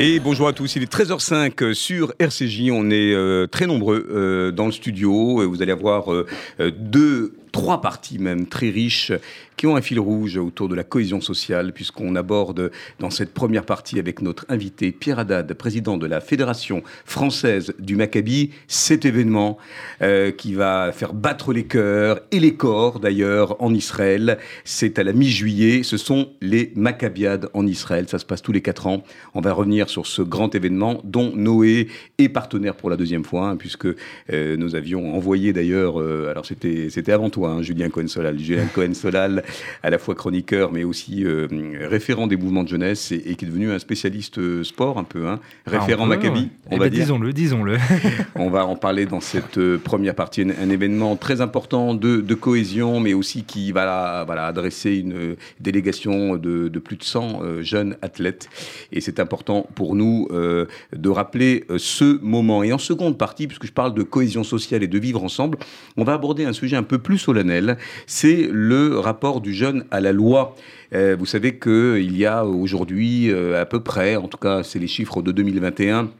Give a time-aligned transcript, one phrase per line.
[0.00, 4.52] Et bonjour à tous, il est 13h05 sur RCJ, on est euh, très nombreux euh,
[4.52, 6.24] dans le studio, vous allez avoir euh,
[6.70, 9.10] deux trois parties même très riches
[9.58, 13.64] qui ont un fil rouge autour de la cohésion sociale, puisqu'on aborde dans cette première
[13.64, 19.58] partie avec notre invité Pierre Haddad, président de la Fédération française du Maccabi, cet événement
[20.00, 24.38] euh, qui va faire battre les cœurs et les corps d'ailleurs en Israël.
[24.64, 28.62] C'est à la mi-juillet, ce sont les Maccabiades en Israël, ça se passe tous les
[28.62, 29.02] quatre ans.
[29.34, 33.48] On va revenir sur ce grand événement dont Noé est partenaire pour la deuxième fois,
[33.48, 38.38] hein, puisque euh, nous avions envoyé d'ailleurs, euh, alors c'était avant toi, hein, Julien Cohen-Solal,
[38.38, 39.42] Julien Cohen-Solal
[39.82, 41.46] à la fois chroniqueur, mais aussi euh,
[41.88, 45.26] référent des mouvements de jeunesse et, qui est devenu un spécialiste euh, sport un peu,
[45.28, 45.40] hein.
[45.66, 46.88] ah, référent Maccabi, on eh ben.
[46.88, 47.76] Disons-le, disons-le.
[48.34, 53.00] on va en parler dans cette euh, première partie, un, événement très important de, cohésion,
[53.00, 58.48] mais aussi qui va voilà, adresser une délégation de, plus de 100 jeunes athlètes.
[58.92, 62.62] Et c'est important pour nous de rappeler ce moment.
[62.62, 65.58] Et en seconde partie, puisque je parle de cohésion sociale et de vivre ensemble,
[65.96, 70.00] on va aborder un sujet un peu plus solennel, c'est le rapport du jeune à
[70.00, 70.54] la loi.
[70.94, 74.78] Euh, vous savez qu'il y a aujourd'hui euh, à peu près, en tout cas c'est
[74.78, 76.10] les chiffres de 2021,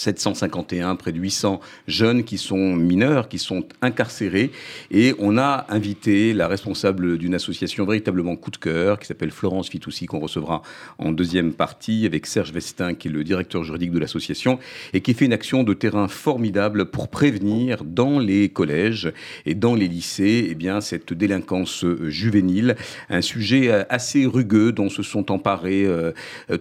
[0.00, 4.50] 751, près de 800 jeunes qui sont mineurs, qui sont incarcérés.
[4.90, 9.68] Et on a invité la responsable d'une association véritablement coup de cœur, qui s'appelle Florence
[9.68, 10.62] Fitoussi, qu'on recevra
[10.98, 14.58] en deuxième partie, avec Serge Vestin, qui est le directeur juridique de l'association,
[14.94, 19.12] et qui fait une action de terrain formidable pour prévenir dans les collèges
[19.44, 22.76] et dans les lycées eh bien, cette délinquance juvénile,
[23.10, 26.12] un sujet assez rugueux dont se sont emparés euh,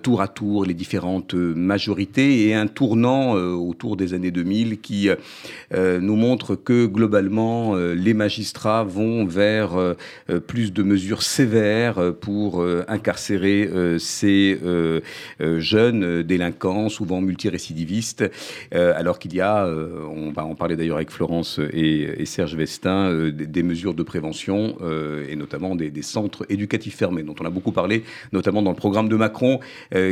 [0.02, 5.10] tour à tour les différentes majorités et un tournant euh, autour des années 2000 qui
[5.74, 9.96] euh, nous montre que globalement euh, les magistrats vont vers
[10.48, 13.70] plus de mesures sévères pour incarcérer
[14.00, 14.60] ces
[15.40, 18.30] jeunes délinquants, souvent multirécidivistes,
[18.72, 23.64] alors qu'il y a, on va en parler d'ailleurs avec Florence et, Serge Vestin, des,
[23.64, 24.78] mesures de prévention
[25.30, 28.78] et notamment des, des, centres éducatifs fermés dont on a beaucoup parlé, notamment dans le
[28.78, 29.60] programme de Macron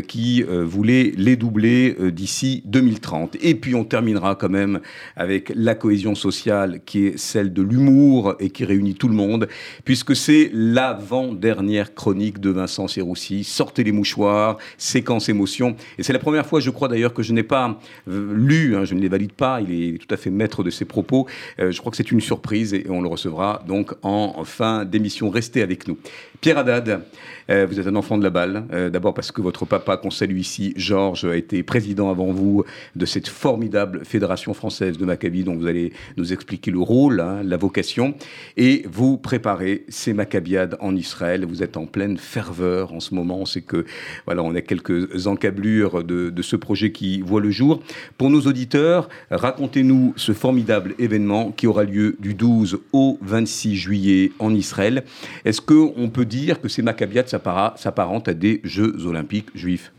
[0.08, 2.97] qui voulait les doubler d'ici 2030.
[3.42, 4.80] Et puis on terminera quand même
[5.16, 9.48] avec la cohésion sociale qui est celle de l'humour et qui réunit tout le monde,
[9.84, 13.44] puisque c'est l'avant-dernière chronique de Vincent Serroussi.
[13.44, 15.76] Sortez les mouchoirs, séquence émotion.
[15.98, 18.86] Et c'est la première fois, je crois d'ailleurs, que je n'ai pas euh, lu, hein,
[18.86, 21.28] je ne les valide pas, il est tout à fait maître de ses propos.
[21.60, 25.30] Euh, je crois que c'est une surprise et on le recevra donc en fin d'émission.
[25.30, 25.98] Restez avec nous.
[26.42, 27.02] Pierre Haddad,
[27.50, 28.66] euh, vous êtes un enfant de la balle.
[28.92, 32.64] D'abord parce que votre papa, qu'on salue ici, Georges, a été président avant vous
[32.96, 37.42] de cette formidable fédération française de Maccabi, dont vous allez nous expliquer le rôle, hein,
[37.44, 38.16] la vocation.
[38.56, 41.46] Et vous préparez ces Maccabiades en Israël.
[41.46, 43.46] Vous êtes en pleine ferveur en ce moment.
[43.46, 43.86] C'est que,
[44.26, 47.82] voilà, on a quelques encablures de, de ce projet qui voit le jour.
[48.18, 54.32] Pour nos auditeurs, racontez-nous ce formidable événement qui aura lieu du 12 au 26 juillet
[54.40, 55.04] en Israël.
[55.46, 59.92] Est-ce qu'on peut dire que ces Maccabiades s'apparentent à des Jeux olympiques juifs?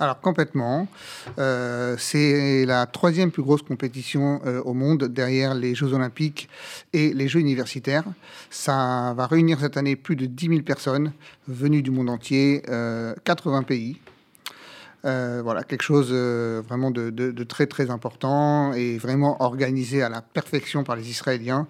[0.00, 0.88] Alors complètement.
[1.38, 6.48] Euh, c'est la troisième plus grosse compétition euh, au monde derrière les Jeux olympiques
[6.94, 8.04] et les Jeux universitaires.
[8.48, 11.12] Ça va réunir cette année plus de 10 000 personnes
[11.48, 14.00] venues du monde entier, 80 euh, pays.
[15.02, 20.96] voilà, quelque chose vraiment de, très très important et vraiment organisé à la perfection par
[20.96, 21.66] les Israéliens.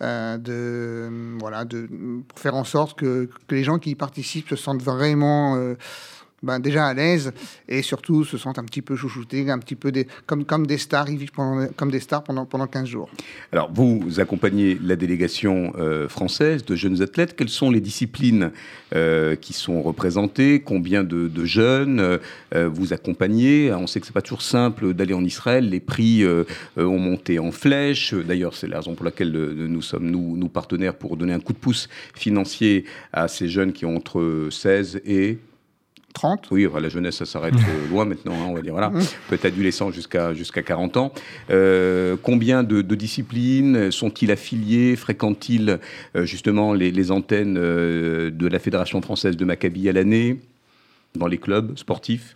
[0.00, 1.08] De,
[1.38, 1.88] voilà, de,
[2.34, 5.56] faire en sorte que, que, les gens qui y participent se sentent vraiment
[6.42, 7.32] ben, déjà à l'aise
[7.68, 10.78] et surtout se sentent un petit peu chouchoutés, un petit peu des, comme, comme des
[10.78, 13.10] stars, ils vivent comme des stars pendant, pendant 15 jours.
[13.52, 17.34] Alors, vous accompagnez la délégation euh, française de jeunes athlètes.
[17.36, 18.52] Quelles sont les disciplines
[18.94, 20.60] euh, qui sont représentées?
[20.60, 23.72] Combien de, jeunes euh, vous accompagnez?
[23.72, 25.68] On sait que c'est pas toujours simple d'aller en Israël.
[25.68, 26.24] Les prix
[26.76, 28.14] ont monté en flèche.
[28.14, 31.52] D'ailleurs, c'est la raison pour laquelle nous sommes, nous, nous, partenaires pour donner un coup
[31.52, 35.38] de pouce financier à ces jeunes qui ont entre 16 et
[36.14, 38.72] 30 Oui, la jeunesse, ça s'arrête euh, loin maintenant, hein, on va dire.
[38.72, 38.90] Voilà.
[38.90, 39.02] Mmh.
[39.28, 41.12] Peut-être adolescent jusqu'à jusqu'à 40 ans.
[41.50, 45.78] Euh, combien de, disciplines sont-ils affiliés Fréquentent-ils
[46.16, 50.40] euh, justement les, antennes de la Fédération française de Maccabi à l'année
[51.14, 52.34] Dans les clubs sportifs?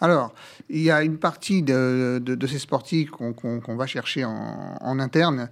[0.00, 0.32] Alors,
[0.70, 5.50] il y a une partie de, ces sportifs qu'on va chercher en, interne.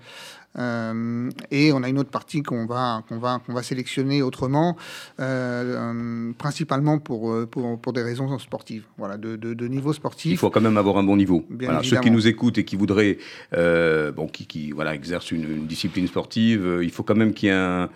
[0.58, 4.76] Euh, et on a une autre partie qu'on va, qu'on va, qu'on va sélectionner autrement,
[5.20, 10.32] euh, principalement pour, pour, pour, des raisons sportives, voilà, de, de, niveau sportif.
[10.32, 11.44] Il faut quand même avoir un bon niveau.
[11.50, 13.18] Voilà, ceux qui nous écoutent et qui voudraient,
[13.54, 17.48] euh, bon, qui, qui voilà, exercent une, une, discipline sportive, il faut quand même qu'il
[17.48, 17.88] y ait un,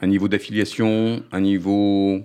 [0.00, 2.22] un niveau d'affiliation, un niveau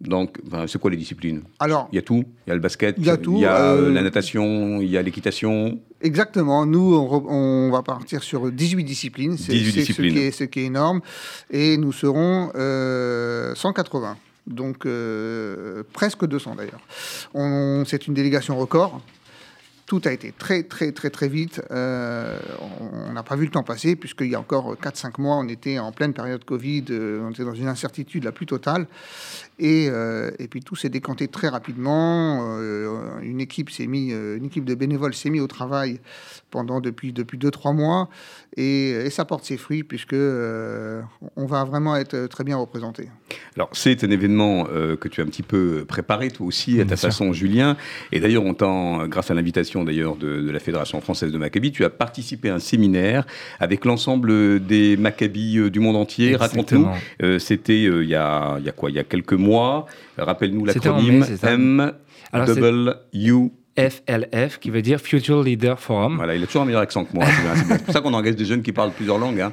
[0.00, 1.42] donc, c'est quoi les disciplines?
[1.58, 2.24] Alors, il y a tout.
[2.46, 4.80] Il y a le basket, il y a, tout, il y a euh, la natation,
[4.80, 5.80] il y a l'équitation.
[6.02, 6.66] Exactement.
[6.66, 9.38] Nous, on, va partir sur 18 disciplines.
[9.38, 9.92] C'est ce,
[10.32, 11.00] ce, qui est énorme.
[11.50, 12.56] Et nous serons 180.
[12.58, 14.14] Euh,
[14.46, 17.86] Donc, euh, presque 200 d'ailleurs.
[17.86, 19.00] C'est une délégation record.
[19.86, 21.62] Tout a été très, très, très, très vite.
[21.70, 22.36] Euh,
[22.80, 25.78] on n'a pas vu le temps passer, puisqu'il y a encore 4-5 mois, on était
[25.78, 28.88] en pleine période Covid, euh, on était dans une incertitude la plus totale.
[29.58, 32.58] Et, euh, et puis tout s'est décanté très rapidement.
[33.22, 36.00] une équipe s'est mis, une équipe de bénévoles s'est mis au travail
[36.50, 38.08] pendant depuis depuis deux trois mois,
[38.56, 43.08] et, ça porte ses fruits puisque on va vraiment être très bien représenté.
[43.56, 46.96] Alors c'est un événement que tu as un petit peu préparé toi aussi à ta
[46.96, 47.76] façon, Julien.
[48.12, 51.72] Et d'ailleurs, on tend, grâce à l'invitation d'ailleurs de, la Fédération française de Maccabi.
[51.72, 53.26] Tu as participé à un séminaire
[53.60, 56.36] avec l'ensemble des Maccabis euh, du monde entier.
[56.36, 56.88] Raconte-nous.
[57.22, 58.90] Euh, c'était euh, il, y a, il y a quoi?
[58.90, 59.45] Il y a quelques mois.
[60.16, 61.92] Rappelle-nous l'acronyme M.
[62.46, 66.16] Double U FLF, qui veut dire Future Leader Forum.
[66.16, 67.26] Voilà, il a toujours un meilleur accent que moi.
[67.68, 69.40] c'est pour ça qu'on engage des jeunes qui parlent plusieurs langues.
[69.40, 69.52] Hein.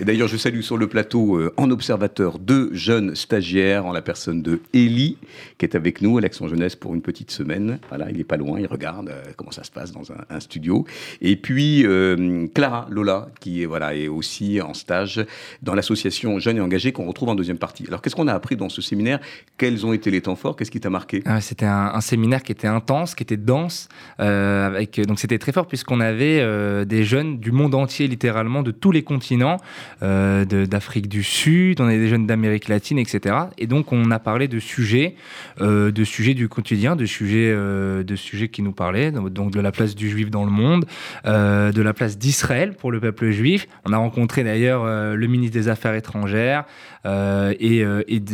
[0.00, 4.02] Et d'ailleurs, je salue sur le plateau, euh, en observateur, deux jeunes stagiaires, en la
[4.02, 5.18] personne de Ellie,
[5.58, 7.78] qui est avec nous à l'Action Jeunesse pour une petite semaine.
[7.88, 10.84] Voilà, il n'est pas loin, il regarde euh, comment ça se passe dans un, studio.
[11.20, 15.24] Et puis, euh, Clara Lola, qui est, voilà, est aussi en stage
[15.62, 17.84] dans l'association Jeunes et Engagés qu'on retrouve en deuxième partie.
[17.86, 19.20] Alors, qu'est-ce qu'on a appris dans ce séminaire?
[19.58, 20.56] Quels ont été les temps forts?
[20.56, 21.22] Qu'est-ce qui t'a marqué?
[21.26, 23.59] Ah, C'était un, un, séminaire qui était intense, qui était dense
[24.20, 28.70] euh, donc c'était très fort puisqu'on avait euh, des jeunes du monde entier, littéralement, de
[28.70, 29.58] tous les continents,
[30.02, 33.34] euh, d'Afrique du Sud, on avait des jeunes d'Amérique latine, etc.
[33.58, 35.14] Et donc on a parlé de sujets,
[35.60, 39.94] de sujets du quotidien, de sujets, de sujets qui nous parlaient, donc de la place
[39.94, 40.86] du juif dans le monde,
[41.24, 43.66] de la place d'Israël pour le peuple juif.
[43.86, 44.84] On a rencontré d'ailleurs
[45.14, 46.64] le ministre des Affaires étrangères
[47.04, 47.84] et,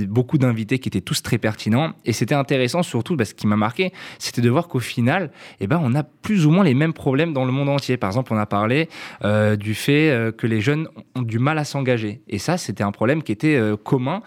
[0.08, 1.92] beaucoup d'invités qui étaient tous très pertinents.
[2.04, 5.15] Et c'était intéressant surtout, parce ce qui m'a marqué, c'était de voir qu'au final,
[5.60, 7.96] eh ben, on a plus ou moins les mêmes problèmes dans le monde entier.
[7.96, 8.88] Par exemple, on a parlé
[9.24, 12.20] euh, du fait euh, que les jeunes ont du mal à s'engager.
[12.28, 14.22] Et ça, c'était un problème qui était euh, commun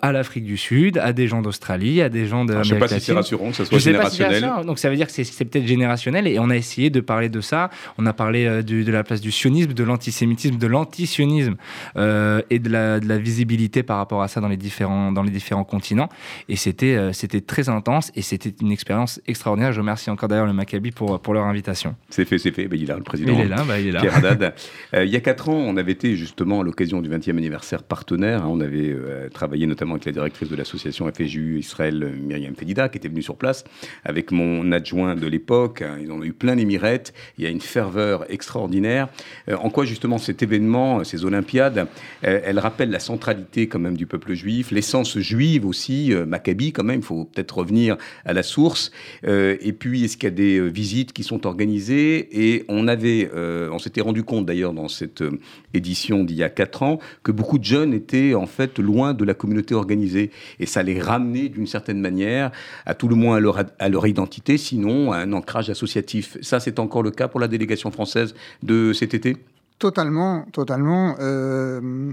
[0.00, 2.54] à l'Afrique du Sud, à des gens d'Australie, à des gens de.
[2.54, 4.50] Je ne sais pas si c'est rassurant que ça soit générationnel.
[4.66, 6.26] Donc ça veut dire que c'est peut-être générationnel.
[6.26, 7.70] Et on a essayé de parler de ça.
[7.98, 11.56] On a parlé de la place du sionisme, de l'antisémitisme, de l'antisionisme
[11.96, 15.30] et de la, de la, visibilité par rapport à ça dans les différents, dans les
[15.30, 16.08] différents continents.
[16.48, 19.72] Et c'était c'était très intense et c'était une expérience extraordinaire.
[19.72, 21.94] Je remercie encore d'ailleurs le Maccabi pour, pour leur invitation.
[22.10, 22.66] C'est fait, c'est fait.
[22.66, 23.34] Ben, il est là, le président.
[23.34, 24.00] Il est là, ben, il est là.
[24.00, 24.54] Pierre Haddad.
[24.94, 27.82] Euh, il y a quatre ans, on avait été justement à l'occasion du 20e anniversaire
[27.82, 28.42] partenaire.
[28.42, 28.48] Hein.
[28.50, 32.98] on avait euh, travaillé notamment avec la directrice de l'association FSJU Israël, Myriam Fedida, qui
[32.98, 33.64] était venue sur place,
[34.04, 35.82] avec mon adjoint de l'époque.
[35.82, 35.96] Hein.
[36.00, 37.14] ils ont eu plein d'émirettes.
[37.38, 39.08] Il y a une ferveur extraordinaire.
[39.48, 41.86] Euh, en quoi justement cet événement, ces Olympiades,
[42.22, 47.00] elles rappellent la centralité quand même du peuple juif, l'essence juive aussi, Maccabi quand même,
[47.00, 48.90] il faut peut-être revenir à la source.
[49.24, 53.78] et puis, est-ce a des euh, visites qui sont organisées et on avait, euh, on
[53.78, 55.38] s'était rendu compte d'ailleurs dans cette euh,
[55.74, 59.24] édition d'il y a quatre ans que beaucoup de jeunes étaient en fait loin de
[59.24, 62.50] la communauté organisée et ça les ramenait d'une certaine manière
[62.86, 66.36] à tout le moins à leur, à leur identité, sinon à un ancrage associatif.
[66.42, 69.36] Ça, c'est encore le cas pour la délégation française de cet été?
[69.78, 71.16] Totalement, totalement.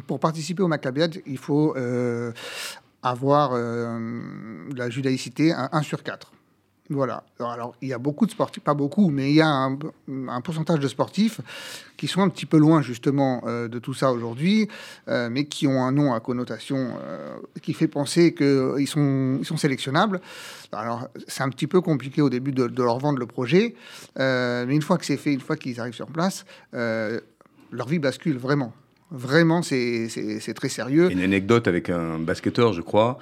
[0.08, 1.76] pour participer au Maccabiade, il faut
[3.04, 6.32] avoir la judaïcité 1 sur 4.
[6.92, 7.24] Voilà.
[7.40, 10.80] Alors, il y a beaucoup de sportifs, pas beaucoup, mais il y a un, pourcentage
[10.80, 11.40] de sportifs
[11.98, 14.68] qui sont un petit peu loin justement euh, de tout ça aujourd'hui,
[15.08, 19.46] euh, mais qui ont un nom à connotation euh, qui fait penser qu'ils sont, ils
[19.46, 20.20] sont sélectionnables.
[20.72, 23.76] Alors, c'est un petit peu compliqué au début de, leur vendre le projet,
[24.18, 28.38] mais une fois que c'est fait, une fois qu'ils arrivent sur place, leur vie bascule
[28.38, 28.74] vraiment.
[29.12, 31.12] Vraiment, c'est très sérieux.
[31.12, 33.20] Une anecdote avec un basketteur, je crois,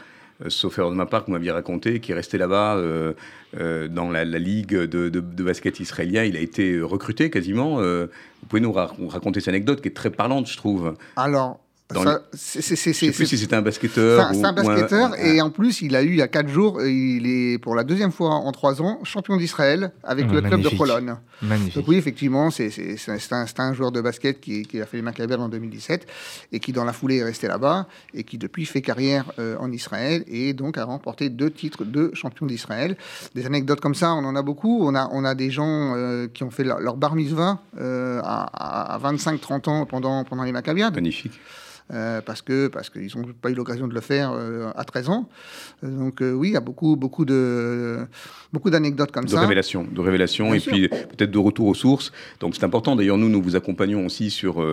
[0.47, 3.13] sauf erreur de ma part, que vous m'aviez raconté, qui est resté là-bas euh,
[3.59, 6.23] euh, dans la, ligue de, basket israélien.
[6.23, 7.77] Il a été recruté quasiment.
[7.77, 10.93] vous pouvez nous raconter cette anecdote qui est très parlante, je trouve.
[11.15, 11.59] Alors,
[11.93, 14.29] Ça, les- c'est- c'est- c'est- Je sais c'est- plus si c'était un basketteur.
[14.33, 16.81] C'est un, basketteur un- et en plus il a eu il y a quatre jours,
[16.83, 20.61] il est pour la deuxième fois en trois ans champion d'Israël avec Ah, le club
[20.61, 20.69] de.
[20.77, 21.15] Cologne.
[21.41, 21.75] Magnifique.
[21.75, 24.63] Donc oui effectivement c'est c'est- c'est un, c'est un- c'est un joueur de basket qui,
[24.63, 26.05] qui a fait les Maccabées en 2017
[26.51, 29.71] et qui dans la foulée est resté là-bas et qui depuis fait carrière euh, en
[29.71, 32.97] Israël et donc a remporté deux titres de champion d'Israël.
[33.33, 34.85] Des anecdotes comme ça on en a beaucoup.
[34.85, 38.19] On a on a des gens euh, qui ont fait leur, leur bar mitzvah euh,
[38.25, 40.93] à, à 25-30 ans pendant pendant les Maccabiades.
[40.95, 41.39] Magnifique.
[41.93, 45.07] Euh, parce que parce qu'ils n'ont pas eu l'occasion de le faire euh, à 13
[45.09, 45.29] ans.
[45.85, 47.99] Euh, donc oui, il y a beaucoup beaucoup de
[48.51, 49.39] beaucoup d'anecdotes comme de ça.
[49.39, 50.73] révélation, de révélation Bien et sûr.
[50.73, 52.11] puis peut-être de retour aux sources.
[52.41, 52.97] Donc c'est important.
[52.97, 54.63] D'ailleurs, nous, nous vous accompagnons aussi sur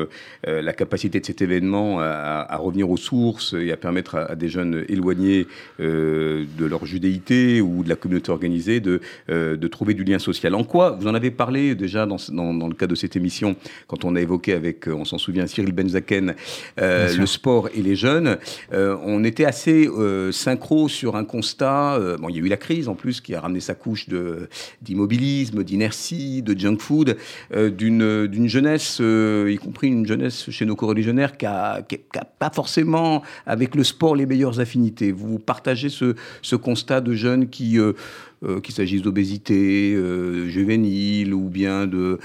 [0.45, 4.35] la capacité de cet événement à, à revenir aux sources et à permettre à, à
[4.35, 5.47] des jeunes éloignés
[5.79, 10.55] de leur judéité ou de la communauté organisée de, de trouver du lien social.
[10.55, 13.57] En quoi Vous en avez parlé déjà dans, dans, dans le cadre de cette émission,
[13.87, 16.35] quand on a évoqué avec, on s'en souvient, Cyril Benzaken,
[16.81, 17.21] euh, Sûr.
[17.21, 18.39] le sport et les jeunes.
[18.73, 21.95] Euh, on était assez euh, synchro sur un constat.
[21.95, 24.09] euh, bon, il y a eu la crise en plus qui a ramené sa couche
[24.09, 24.49] de
[24.83, 27.17] d'immobilisme, d'inertie, de junk food,
[27.55, 31.97] euh, d'une d'une jeunesse, euh, y compris une jeunesse chez nos coreligionnaires qui a, qui
[31.97, 35.13] a- qui a pas forcément avec le sport les meilleures affinités.
[35.13, 37.79] Vous partagez ce, ce constat de jeunes qui
[38.45, 42.19] euh, qu'il s'agisse d'obésité euh, juvénile ou bien de,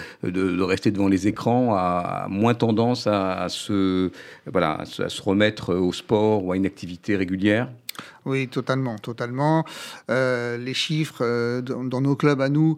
[0.61, 4.11] rester devant les écrans, a, moins tendance à, à se,
[4.51, 7.69] voilà, à se- remettre au sport ou à une activité régulière
[8.25, 9.65] Oui, totalement, totalement.
[10.09, 12.77] Euh, les chiffres dans nos clubs à nous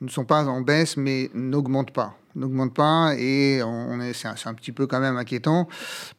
[0.00, 2.16] ne sont pas en baisse, mais n'augmentent pas.
[2.36, 5.68] N'augmentent pas et on est, c'est, un, c'est un petit peu quand même inquiétant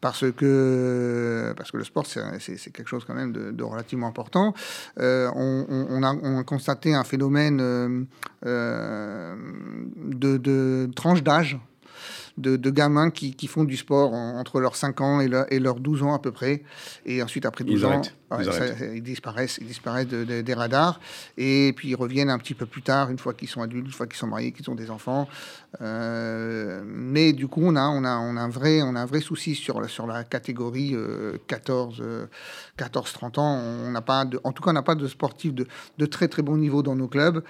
[0.01, 3.63] parce que, parce que le sport, c'est, c'est- c'est quelque chose quand même de, de
[3.63, 4.53] relativement important.
[4.99, 8.03] Euh, on, a, on a constaté un phénomène euh,
[8.45, 9.35] euh,
[9.95, 11.59] de, de tranche d'âge
[12.37, 15.51] de, de gamins qui, qui font du sport en- entre leurs 5 ans et, leur-
[15.51, 16.63] et leurs 12 ans à peu près.
[17.05, 18.15] Et ensuite, après 12 Ils ans, arrêtent.
[18.31, 18.91] Ils ouais, ça- arrêtent.
[18.95, 20.99] ils disparaissent, ils disparaissent de- de- des radars.
[21.37, 23.91] Et puis ils reviennent un petit peu plus tard, une fois qu'ils sont adultes, une
[23.93, 25.27] fois qu'ils sont mariés, qu'ils ont des enfants.
[25.81, 29.05] Euh, mais du coup, on a, on, a, on, a un vrai, on a un
[29.05, 32.25] vrai souci sur la, sur la catégorie euh, 14, euh,
[32.77, 33.55] 14-30 ans.
[33.85, 35.67] On n'a pas de, en tout cas, on n'a pas de sportifs de,
[35.97, 37.43] de très très bon niveau dans nos clubs.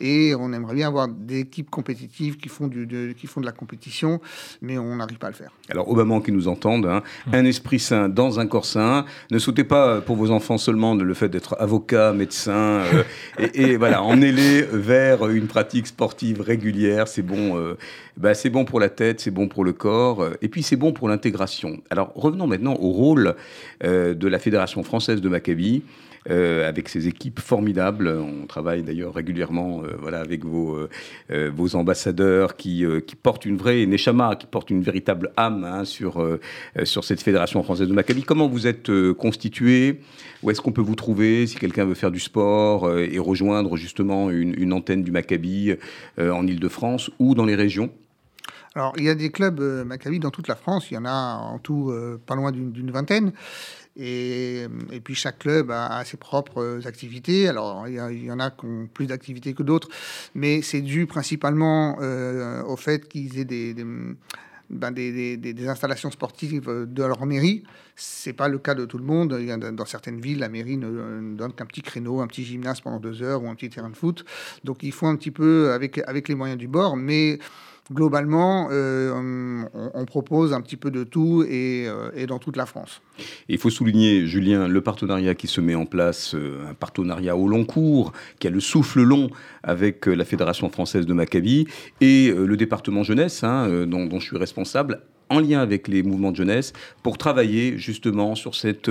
[0.00, 3.46] Et on aimerait bien avoir des équipes compétitives qui font, du, de, qui font de
[3.46, 4.20] la compétition,
[4.62, 5.50] mais on n'arrive pas à le faire.
[5.70, 9.04] Alors, aux mamans qui nous entendent, hein, un esprit sain dans un corps sain.
[9.30, 13.02] Ne sautez pas pour vos enfants seulement le fait d'être avocat, médecin, euh,
[13.54, 17.08] et, voilà, emmenez-les vers une pratique sportive régulière.
[17.08, 17.74] C'est bon, euh,
[18.16, 20.76] bah, c'est bon pour la tête, c'est bon pour le corps, euh, et puis c'est
[20.76, 21.82] bon pour l'intégration.
[21.90, 23.34] Alors, revenons maintenant au rôle
[23.82, 25.82] de la Fédération française de Maccabi.
[26.30, 28.08] Euh, avec ses équipes formidables.
[28.08, 30.74] On travaille d'ailleurs régulièrement euh, voilà, avec vos,
[31.30, 35.84] euh, vos ambassadeurs qui, qui portent une vraie neshama, qui portent une véritable âme hein,
[35.84, 36.26] sur,
[36.84, 38.22] sur cette fédération française de Maccabi.
[38.22, 40.00] Comment vous êtes constitué?
[40.42, 44.30] Où est-ce qu'on peut vous trouver si quelqu'un veut faire du sport et rejoindre justement
[44.30, 45.74] une, antenne du Maccabi
[46.18, 47.90] en Ile-de-France ou dans les régions?
[48.76, 50.90] Alors, il y a des clubs euh, Maccabi dans toute la France.
[50.90, 51.92] Il y en a en tout
[52.26, 53.32] pas loin d'une vingtaine.
[53.96, 57.48] Et, et puis chaque club a, ses propres euh, activités.
[57.48, 59.88] Alors il y, en a qui ont plus d'activités que d'autres,
[60.34, 63.74] mais c'est dû principalement euh, au fait qu'ils aient des,
[64.70, 64.94] ben,
[65.68, 67.62] installations sportives euh, de leur mairie.
[67.94, 69.28] C'est pas le cas de tout le monde.
[69.28, 72.98] Dans certaines villes, la mairie ne, ne donne qu'un petit créneau, un petit gymnase pendant
[72.98, 74.24] deux heures ou un petit terrain de foot.
[74.64, 77.38] Donc il faut un petit peu avec, avec les moyens du bord, mais
[77.92, 79.64] globalement, euh,
[79.94, 83.02] on, propose un petit peu de tout et, euh, dans toute la France.
[83.48, 87.48] Il faut souligner, Julien, le partenariat qui se met en place, euh, un partenariat au
[87.48, 89.28] long cours, qui a le souffle long
[89.62, 91.66] avec la Fédération française de Maccabi
[92.00, 95.00] et le département jeunesse, hein, dont je suis responsable
[95.30, 98.90] en lien avec les mouvements de jeunesse pour travailler justement sur cette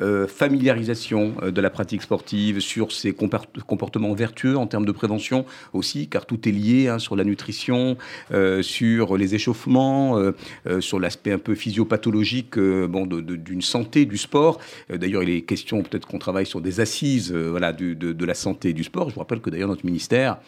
[0.00, 5.44] euh, familiarisation euh, de la pratique sportive, sur ces comportements vertueux en termes de prévention
[5.72, 7.96] aussi, car tout est lié hein, sur la nutrition,
[8.32, 10.32] euh, sur les échauffements,
[10.80, 14.60] sur l'aspect un peu physiopathologique bon, d'une santé du sport.
[14.90, 18.72] D'ailleurs, il est question peut-être qu'on travaille sur des assises voilà, de, la santé et
[18.72, 19.08] du sport.
[19.08, 20.38] Je vous rappelle que d'ailleurs notre ministère,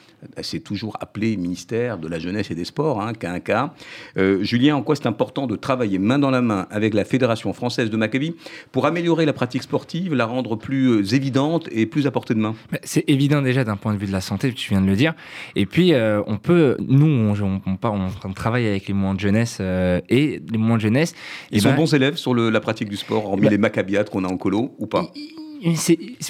[0.43, 3.71] c'est toujours appelé ministère de la jeunesse et des sports, hein, K1K.
[4.17, 7.53] Euh, Julien, en quoi c'est important de travailler main dans la main avec la Fédération
[7.53, 8.35] française de Maccabi
[8.73, 12.39] pour améliorer la pratique sportive, la rendre plus euh, évidente et plus à portée de
[12.41, 14.97] main C'est évident déjà d'un point de vue de la santé, tu viens de le
[14.97, 15.15] dire.
[15.57, 18.95] Et puis, euh, on peut, nous, on, on, on, part- on, on travaille avec les
[18.95, 21.15] mouvements de jeunesse euh, et les mouvements de jeunesse.
[21.51, 23.59] Ils eh sont ben, bons élèves sur le- la pratique du sport, hormis ben- les
[23.59, 25.07] maccabiates qu'on a en colo ou pas?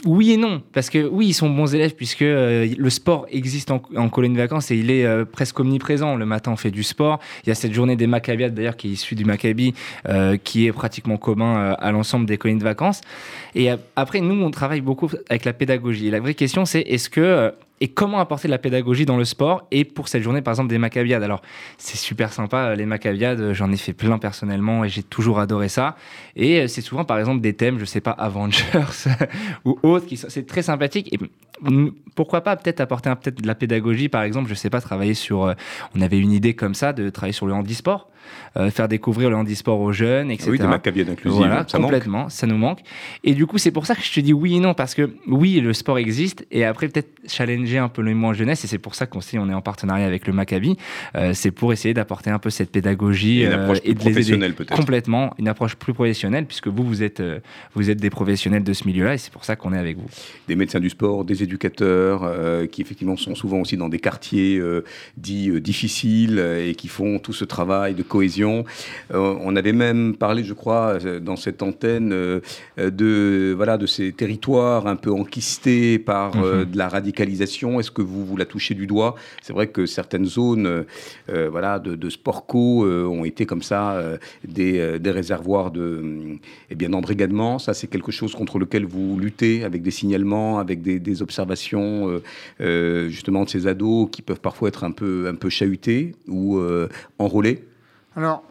[0.04, 3.70] Oui et non, parce que oui, ils sont bons élèves puisque euh, le sport existe
[3.70, 3.78] en,
[4.08, 6.16] colonie de vacances et il est euh, presque omniprésent.
[6.16, 7.18] Le matin, on fait du sport.
[7.44, 9.74] Il y a cette journée des Maccabiades d'ailleurs qui est issue du Maccabi,
[10.08, 13.00] euh, qui est pratiquement commun à l'ensemble des colonies de vacances.
[13.54, 16.10] Et après, nous, on travaille beaucoup avec la pédagogie.
[16.10, 19.66] La vraie question, c'est est-ce que et comment apporter de la pédagogie dans le sport
[19.70, 21.22] et pour cette journée par exemple des Maccabiades.
[21.22, 21.42] Alors
[21.76, 25.96] c'est super sympa les Maccabiades, j'en ai fait plein personnellement et j'ai toujours adoré ça
[26.36, 28.64] et c'est souvent par exemple des thèmes, je sais pas Avengers
[29.64, 31.18] ou autres qui c'est très sympathique et
[32.14, 35.44] pourquoi pas peut-être apporter peut-être de la pédagogie par exemple, je sais pas travailler sur
[35.44, 35.54] euh,
[35.96, 38.08] on avait une idée comme ça de travailler sur le handisport
[38.56, 40.50] euh, faire découvrir le handisport aux jeunes, etc.
[40.50, 41.38] Oui, des Maccabiades inclusives.
[41.38, 42.80] Voilà, complètement, ça nous manque.
[43.24, 45.10] Et du coup, c'est pour ça que je te dis oui et non, parce que
[45.26, 48.78] oui, le sport existe, et après peut-être challenger un peu le moins jeunesse, et c'est
[48.78, 50.76] pour ça qu'on on est en partenariat avec le Maccabi,
[51.16, 54.04] euh, c'est pour essayer d'apporter un peu cette pédagogie et, une approche euh, et de
[54.04, 57.22] les aider complètement, une approche plus professionnelle, puisque vous, vous êtes,
[57.74, 60.08] vous êtes des professionnels de ce milieu-là, et c'est pour ça qu'on est avec vous.
[60.46, 62.30] Des médecins du sport, des éducateurs,
[62.70, 64.60] qui effectivement sont souvent aussi dans des quartiers
[65.16, 68.64] dits difficiles, et qui font tout ce travail de cohésion.
[69.12, 72.40] Euh, on avait même parlé, je crois, euh, dans cette antenne, euh,
[72.78, 76.66] de, voilà, de ces territoires un peu enquistés par mhm.
[76.66, 77.80] de la radicalisation.
[77.80, 79.16] Est-ce que vous, vous la touchez du doigt?
[79.42, 80.84] C'est vrai que certaines zones
[81.28, 84.00] voilà, de, de sport co ont été comme ça
[84.46, 86.38] des, réservoirs de,
[86.70, 87.58] eh bien, d'embrigadement.
[87.58, 92.20] Ça, c'est quelque chose contre lequel vous luttez avec des signalements, avec des, observations
[92.60, 96.60] justement de ces ados qui peuvent parfois être un peu, un peu chahutés ou
[97.18, 97.64] enrôlés?
[98.16, 98.44] Alors,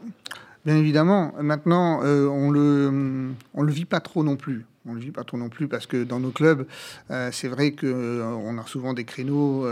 [0.65, 4.65] bien évidemment, maintenant, euh, on le, on le vit pas trop non plus.
[4.85, 6.67] On ne le vit pas trop non plus parce que dans nos clubs,
[7.09, 9.65] euh, c'est vrai qu'on euh, a souvent des créneaux,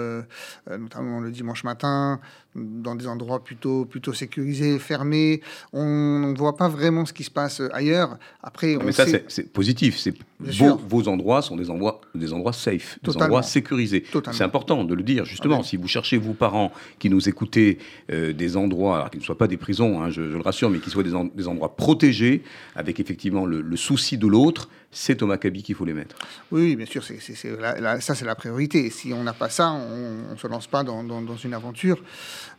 [0.69, 2.21] notamment le dimanche matin,
[2.55, 5.41] dans des endroits plutôt, plutôt sécurisés, fermés.
[5.73, 8.17] On ne voit pas vraiment ce qui se passe ailleurs.
[8.41, 9.99] Après, Mais ça, c'est positif.
[9.99, 14.03] C'est vos, vos, endroits sont des endroits, des endroits safe, des endroits sécurisés.
[14.31, 15.59] C'est important de le dire, justement.
[15.61, 17.77] Ah si vous cherchez, vous, parents, qui nous écoutez,
[18.11, 20.79] euh, des endroits, alors qu'ils ne soient pas des prisons, hein, je, le rassure, mais
[20.79, 22.43] qui soient des, des endroits protégés,
[22.75, 26.15] avec effectivement le, souci de l'autre, c'est au Maccabi qu'il faut les mettre.
[26.51, 28.89] Oui, bien sûr, c'est, ça c'est la priorité.
[28.89, 31.97] Si on n'a pas ça, on ne se lance pas dans, dans, dans une aventure.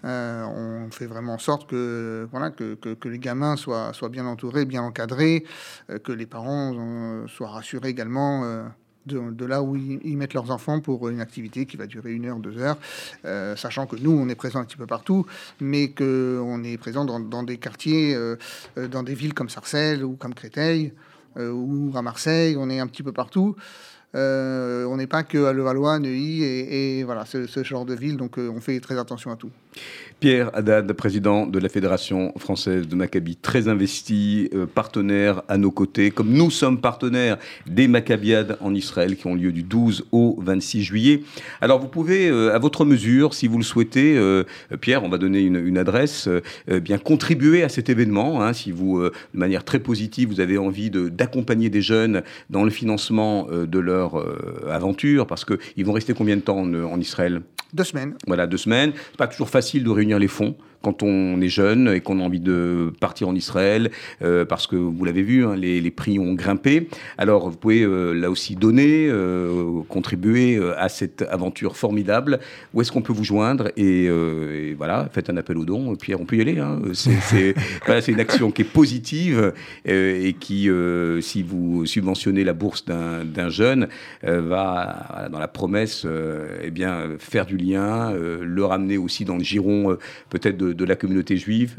[0.05, 4.27] Euh, on fait vraiment en sorte que, voilà, que, que, les gamins soient, soient, bien
[4.27, 5.45] entourés, bien encadrés,
[5.91, 6.75] euh, que les parents
[7.29, 8.71] soient rassurés également.
[9.05, 12.38] De, là où ils, mettent leurs enfants pour une activité qui va durer une heure,
[12.38, 12.79] deux heures,
[13.57, 15.26] sachant que nous, on est présent un petit peu partout,
[15.61, 18.17] mais qu'on est présent dans, des quartiers,
[18.76, 20.93] dans des villes comme Sarcelles ou comme Créteil
[21.37, 23.56] ou à Marseille, on est un petit peu partout.
[24.15, 28.61] on n'est pas que à Levallois, Neuilly et, voilà ce, genre de ville, donc on
[28.61, 29.50] fait très attention à tout.
[30.23, 35.73] Pierre Haddad, président de la Fédération française de Maccabi, très investi, euh, partenaire à nos
[35.73, 40.39] côtés, comme nous sommes partenaires des Maccabiades en Israël qui ont lieu du 12 au
[40.41, 41.25] 26 juillet.
[41.61, 44.45] Alors vous pouvez, euh, à votre mesure, si vous le souhaitez, euh,
[44.80, 46.28] Pierre, on va donner une, adresse,
[46.69, 48.45] bien contribuer à cet événement.
[48.45, 52.71] Hein, si vous, de manière très positive, vous avez envie d'accompagner des jeunes dans le
[52.71, 54.25] financement de leur
[54.71, 57.43] aventure, parce qu'ils vont rester combien de temps en, en Israël?
[57.73, 58.15] Deux semaines.
[58.26, 58.93] Voilà, deux semaines.
[59.17, 62.40] Pas toujours facile de réunir les fonds quand on est jeune et qu'on a envie
[62.40, 63.90] de partir en Israël,
[64.23, 66.88] euh, parce que vous l'avez vu, hein, les, prix ont grimpé.
[67.18, 72.40] Alors vous pouvez euh, là aussi donner, euh, contribuer à cette aventure formidable.
[72.73, 74.08] Où est-ce qu'on peut vous joindre et,
[74.76, 75.95] voilà, faites un appel aux dons.
[75.97, 76.58] Pierre, on peut y aller.
[76.58, 76.80] Hein.
[76.92, 77.54] C'est
[78.08, 79.52] une action qui est positive
[79.84, 80.68] et qui,
[81.21, 83.88] si vous subventionnez la bourse d'un jeune,
[84.23, 86.06] va dans la promesse,
[86.62, 89.97] eh bien, faire du lien, le ramener aussi dans le giron
[90.30, 91.78] peut-être de de, la communauté juive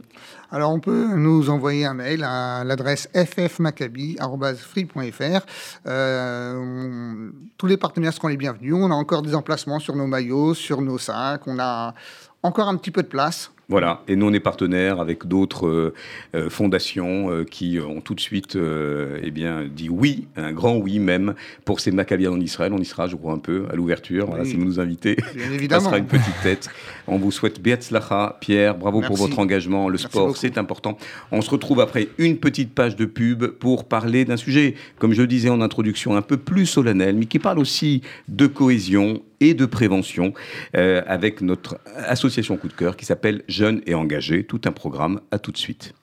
[0.52, 5.46] Alors, on peut nous envoyer un mail à l'adresse ffmaccabi.free.fr.
[5.88, 8.74] Euh, tous les partenaires seront les bienvenus.
[8.76, 11.48] On a encore des emplacements sur nos maillots, sur nos sacs.
[11.48, 11.94] On a
[12.42, 13.52] encore un petit peu de place.
[13.74, 15.96] Voilà, et nous on est partenaires avec d'autres euh,
[16.36, 21.00] euh, fondations euh, qui ont tout de suite eh bien, dit oui, un grand oui
[21.00, 21.34] même,
[21.66, 22.72] pour ces Maccabiens en Israël.
[22.72, 25.18] On y sera, je crois, un peu à l'ouverture, voilà, si vous nous invitez.
[25.34, 25.82] Bien évidemment.
[25.86, 26.70] Ça sera une petite tête.
[27.08, 29.90] On vous souhaite Beatzlacha, Pierre, bravo pour votre engagement.
[29.90, 30.96] Le sport, c'est important.
[31.32, 35.22] On se retrouve après une petite page de pub pour parler d'un sujet, comme je
[35.22, 39.54] le disais en introduction, un peu plus solennel, mais qui parle aussi de cohésion et
[39.54, 40.34] de prévention
[40.76, 44.46] euh, avec notre association coup de cœur qui s'appelle Jeunes et engagés.
[44.46, 45.20] Tout un programme.
[45.32, 45.94] À tout de suite.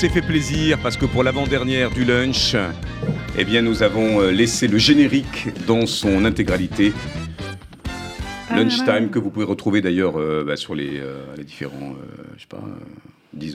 [0.00, 2.56] S'est fait plaisir parce que pour l'avant-dernière du lunch,
[3.36, 6.94] eh bien nous avons euh, laissé le générique dans son intégralité.
[8.48, 11.02] Ah, Lunchtime que vous pouvez retrouver d'ailleurs euh, bah, sur les,
[11.36, 11.96] les différents,
[12.34, 12.62] je sais pas,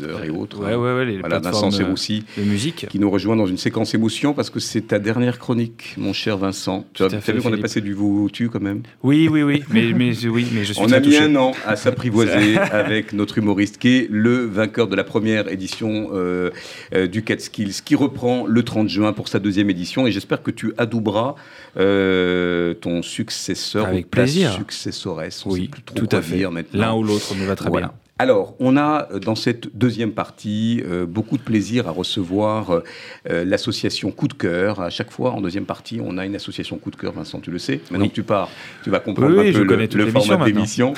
[0.05, 0.59] Deezer et autres.
[0.59, 2.87] Ouais, ouais, ouais, les voilà, Vincent Serroussi, musique.
[2.89, 6.37] qui nous rejoint dans une séquence émotion parce que c'est ta dernière chronique, mon cher
[6.37, 6.85] Vincent.
[6.93, 8.83] Tu as, vu qu'on a passé du vous-tu quand même?
[9.03, 11.75] Oui, oui, oui, mais, mais, oui, mais je suis On a mis un an à
[11.75, 16.51] s'apprivoiser avec notre humoriste qui est le vainqueur de la première édition euh,
[16.93, 20.51] euh, du Catskills qui reprend le 30 juin pour sa deuxième édition et j'espère que
[20.51, 21.35] tu adouberas
[21.77, 24.53] euh, ton successeur avec plaisir.
[24.53, 25.43] successoresse.
[25.45, 26.45] oui, tout à fait.
[26.73, 27.91] L'un ou l'autre me va très bien.
[28.17, 32.81] Alors, on a euh, dans cette deuxième partie euh, beaucoup de plaisir à recevoir
[33.29, 34.79] euh, l'association Coup de cœur.
[34.79, 37.11] À chaque fois, en deuxième partie, on a une association Coup de cœur.
[37.11, 37.81] Vincent, tu le sais.
[37.91, 38.49] Maintenant que tu pars,
[38.85, 40.93] tu vas comprendre un peu le, format de l'émission.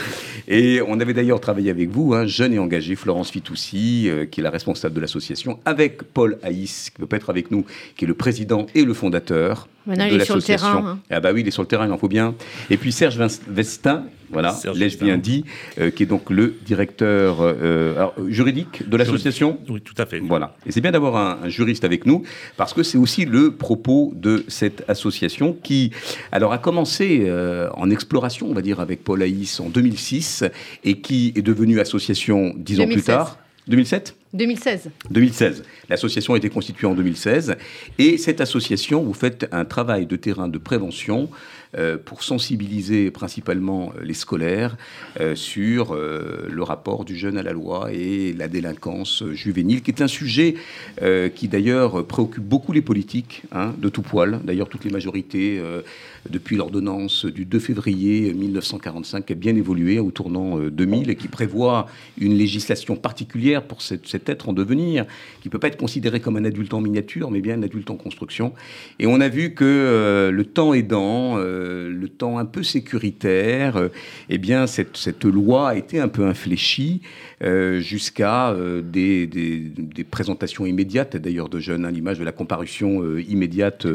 [0.48, 4.44] Et on avait d'ailleurs travaillé avec vous, hein, jeune et engagé, Florence Fitoussi, qui est
[4.44, 8.06] la responsable de l'association, avec Paul Haïs, qui ne peut pas être avec nous, qui
[8.06, 9.68] est le président et le fondateur.
[9.88, 10.84] Maintenant, il est sur le terrain.
[10.86, 11.00] Hein.
[11.10, 12.36] Ah bah oui, il est sur le terrain, il en faut bien.
[12.70, 15.46] Et puis Serge Vestin, voilà, l'ai-je bien dit,
[15.80, 19.60] euh, qui est donc le directeur euh, juridique de l'association.
[19.70, 20.20] Oui, tout à fait.
[20.20, 20.56] Voilà.
[20.66, 22.24] Et c'est bien d'avoir un, juriste avec nous,
[22.58, 25.92] parce que c'est aussi le propos de cette association qui,
[26.32, 30.44] alors, a commencé euh, en exploration, on va dire, avec Paul Haïs en 2006,
[30.84, 33.38] et qui est devenue association dix ans plus tard.
[33.68, 34.90] 2007 2016.
[35.10, 35.64] 2016.
[35.90, 37.56] L'association a été constituée en 2016.
[37.98, 41.57] Et cette association, vous faites un travail de terrain de prévention euh,
[42.06, 44.78] pour sensibiliser principalement euh, les scolaires
[45.20, 50.02] euh, sur le rapport du jeune à la loi et la délinquance juvénile, qui est
[50.02, 50.56] un sujet
[51.36, 54.40] qui d'ailleurs préoccupe beaucoup les politiques hein, de tout poil.
[54.44, 55.62] D'ailleurs, toutes les majorités,
[56.30, 61.28] depuis l'ordonnance du 2 février 1945, qui a bien évolué au tournant 2000 et qui
[61.28, 61.88] prévoit
[62.20, 65.06] une législation particulière pour cet être en devenir,
[65.42, 67.90] qui ne peut pas être considéré comme un adulte en miniature, mais bien un adulte
[67.90, 68.54] en construction.
[69.00, 73.90] Et on a vu que le temps aidant, euh, le temps un peu sécuritaire, euh,
[74.30, 77.02] eh bien, cette, cette, loi a été un peu infléchie
[77.44, 83.88] euh, jusqu'à des, des, présentations immédiates, d'ailleurs, de jeunes, à l'image de la comparution immédiate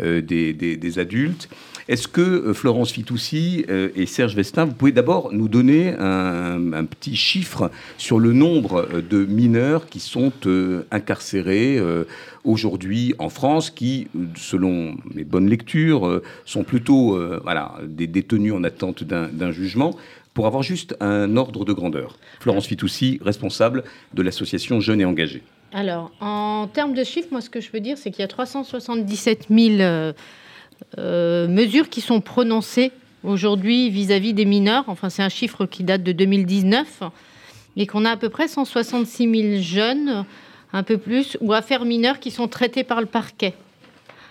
[0.00, 1.48] des, des, adultes.
[1.88, 7.16] Est-ce que Florence Fitoussi et Serge Vestin, vous pouvez d'abord nous donner un, un, petit
[7.16, 10.32] chiffre sur le nombre de mineurs qui sont
[10.90, 11.80] incarcérés
[12.44, 18.64] aujourd'hui en France, qui, selon mes bonnes lectures, sont plutôt euh, voilà, des détenus en
[18.64, 19.96] attente d'un jugement,
[20.38, 22.16] pour avoir juste un ordre de grandeur.
[22.38, 23.82] Florence Fitoussi, responsable
[24.14, 25.42] de l'association Jeunes et Engagés.
[25.72, 28.28] Alors, en termes de chiffres, moi, ce que je veux dire, c'est qu'il y a
[28.28, 30.12] 377 000 euh,
[30.96, 32.92] euh, mesures qui sont prononcées
[33.24, 34.84] aujourd'hui vis-à-vis des mineurs.
[34.86, 37.02] Enfin, c'est un chiffre qui date de 2019,
[37.76, 40.24] et qu'on a à peu près 166 000 jeunes,
[40.72, 43.54] un peu plus, ou affaires mineures qui sont traitées par le parquet.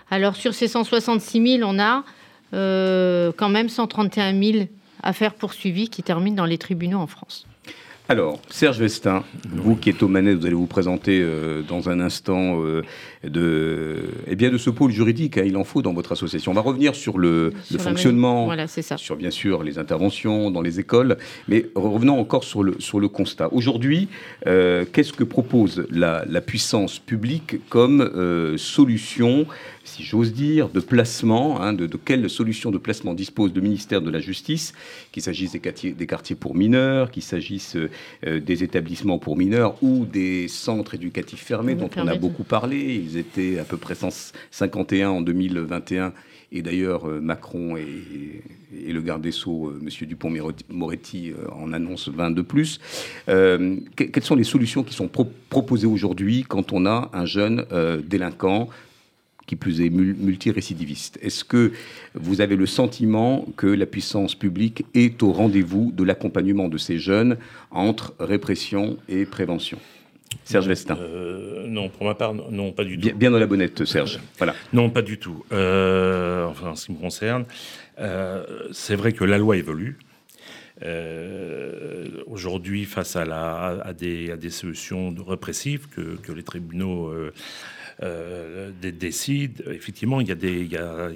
[0.09, 2.05] Alors, sur ces 166 000, on a
[2.53, 4.67] euh, quand même 131 000
[5.03, 7.45] affaires poursuivies qui terminent dans les tribunaux en France.
[8.09, 11.99] Alors, Serge Vestin, vous qui êtes aux manettes, vous allez vous présenter euh, dans un
[11.99, 12.83] instant euh,
[13.23, 15.37] de, eh bien, de ce pôle juridique.
[15.37, 16.51] Hein, il en faut dans votre association.
[16.51, 18.97] On va revenir sur le, fonctionnement, voilà, ça.
[18.97, 23.07] sur bien sûr les interventions dans les écoles, mais revenons encore sur le, sur le
[23.07, 23.49] constat.
[23.51, 24.07] Aujourd'hui,
[24.45, 29.47] qu'est-ce que propose la, la, puissance publique comme solution
[29.87, 34.09] si j'ose dire, de placement, hein, de, quelles solutions de placement dispose le ministère de
[34.09, 34.73] la Justice,
[35.11, 39.81] qu'il s'agisse des quartiers, des quartiers pour mineurs, qu'il s'agisse euh, des établissements pour mineurs
[39.81, 43.01] ou des centres éducatifs fermés dont on a beaucoup parlé.
[43.07, 46.13] Ils étaient à peu près 151 en 2021
[46.51, 48.43] et d'ailleurs, euh, Macron et,
[48.91, 50.07] le garde des Sceaux, euh, M.
[50.07, 52.79] Dupont-Moretti, en annoncent 20 de plus.
[53.25, 55.09] quelles sont les solutions qui sont
[55.49, 57.65] proposées aujourd'hui quand on a un jeune
[58.05, 58.69] délinquant
[59.45, 61.17] qui plus est multirécidiviste?
[61.21, 61.71] Est-ce que
[62.13, 66.97] vous avez le sentiment que la puissance publique est au rendez-vous de l'accompagnement de ces
[66.99, 67.37] jeunes
[67.71, 69.79] entre répression et prévention?
[70.43, 70.97] Serge Vestin.
[70.99, 73.15] Euh, non, pour ma part, non, pas du tout.
[73.15, 74.19] Bien, dans la bonnette, Serge.
[74.37, 74.55] Voilà.
[74.73, 75.43] Non, pas du tout.
[75.51, 77.45] Euh, enfin, en ce qui me concerne,
[77.99, 79.97] euh, c'est vrai que la loi évolue.
[82.27, 87.11] Aujourd'hui, face à, la, à, des, à, des, solutions répressives que, que les tribunaux
[88.81, 90.61] décident, effectivement, il y a des.
[90.61, 91.09] Il y a,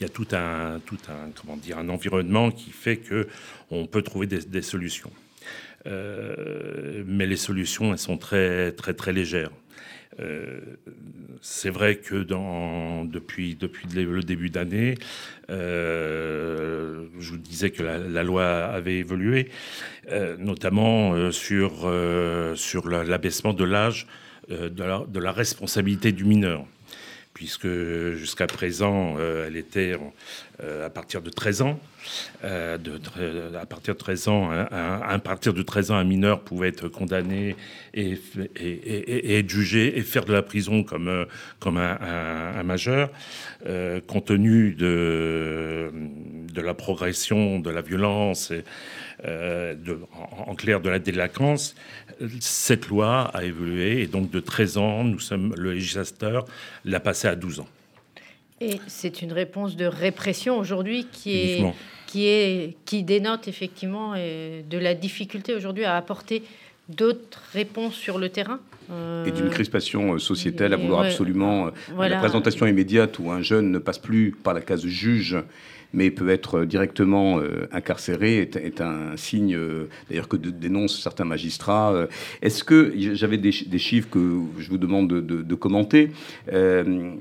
[0.00, 3.28] il y a tout un, tout un, comment dire, un environnement qui fait que
[3.70, 5.12] on peut trouver des, des solutions.
[5.86, 9.50] Euh, mais les solutions, elles sont très, très, très légères.
[10.20, 10.60] Euh,
[11.40, 12.16] c'est vrai que
[13.04, 13.56] depuis,
[13.94, 14.96] le début d'année,
[15.50, 19.48] euh, je vous disais que la, loi avait évolué,
[20.38, 24.06] notamment sur, l'abaissement de l'âge
[24.48, 26.66] de, la responsabilité du mineur
[27.34, 27.68] puisque
[28.14, 29.96] jusqu'à présent, euh, elle était
[30.62, 31.80] euh, à partir de 13 ans.
[32.44, 32.76] Euh,
[33.60, 36.88] à partir de 13 ans, un, à partir de 13 ans, un mineur pouvait être
[36.88, 37.56] condamné
[37.94, 38.18] et,
[38.56, 41.26] être jugé et faire de la prison comme,
[41.60, 43.10] comme un, un majeur.
[44.08, 45.92] compte tenu de,
[46.52, 48.52] de la progression de la violence
[49.24, 50.00] euh, de,
[50.46, 51.76] en, clair de la délinquance,
[52.40, 56.44] cette loi a évolué et donc de 13 ans, nous sommes, le législateur
[56.84, 57.68] l'a passé à 12 ans.
[58.60, 61.64] Et c'est une réponse de répression aujourd'hui qui est,
[62.06, 66.42] qui est qui dénote effectivement euh, de la difficulté aujourd'hui à apporter
[66.88, 68.58] d'autres réponses sur le terrain.
[69.24, 73.78] Et d'une crispation euh, sociétale à vouloir absolument la présentation immédiate où un jeune ne
[73.78, 75.36] passe plus par la case juge
[75.92, 81.92] mais peut être directement euh, incarcéré, est, un signe euh, d'ailleurs que dénoncent certains magistrats.
[81.92, 82.06] Euh,
[82.40, 86.10] est-ce que, j'avais des, chiffres que je vous demande de, commenter,
[86.50, 87.18] le,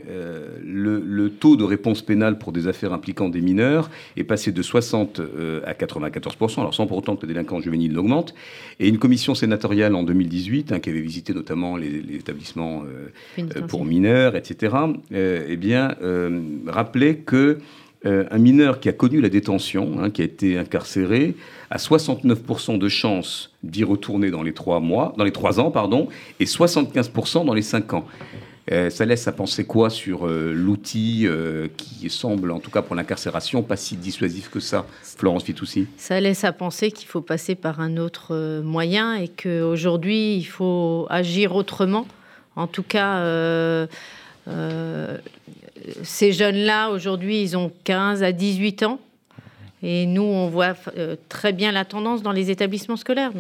[1.39, 5.21] taux de réponse pénale pour des affaires impliquant des mineurs est passé de 60
[5.65, 8.33] à 94%, alors sans pour autant que les délinquants juvéniles l'augmentent,
[8.79, 12.83] et une commission sénatoriale en 2018, hein, qui avait visité notamment les, établissements
[13.67, 14.75] pour mineurs, etc.,
[15.11, 15.95] eh bien,
[16.67, 17.59] rappelait que
[18.05, 21.35] euh, un mineur qui a connu la détention, hein, qui a été incarcéré,
[21.69, 26.07] a 69% de chances d'y retourner dans les trois mois, dans les trois ans, pardon,
[26.39, 28.07] et 75% dans les cinq ans.
[28.71, 31.27] Euh, ça laisse à penser quoi sur euh, l'outil
[31.77, 35.85] qui semble, en tout cas pour l'incarcération, pas si dissuasif que ça, Florence Fitoussi?
[35.97, 41.05] Ça laisse à penser qu'il faut passer par un autre moyen et qu'aujourd'hui, il faut
[41.11, 42.07] agir autrement.
[42.55, 43.87] En tout cas,
[46.03, 48.99] ces jeunes-là, aujourd'hui, ils ont 15 à 18 ans.
[49.83, 53.31] Et nous, on voit euh, très bien la tendance dans les établissements scolaires.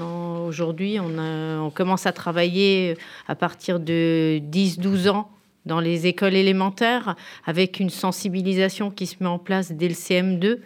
[0.47, 5.29] Aujourd'hui, on, on, commence à travailler à partir de 10-12 ans
[5.67, 10.57] dans les écoles élémentaires, avec une sensibilisation qui se met en place dès le CM2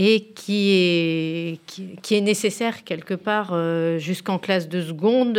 [0.00, 5.36] et qui est, qui, est nécessaire quelque part euh, jusqu'en classe de seconde,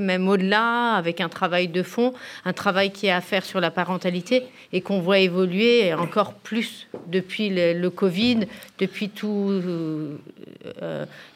[0.00, 2.14] même au-delà, avec un travail de fond,
[2.46, 6.88] un travail qui est à faire sur la parentalité et qu'on voit évoluer encore plus
[7.06, 8.40] depuis le, Covid,
[8.78, 10.16] depuis tous euh,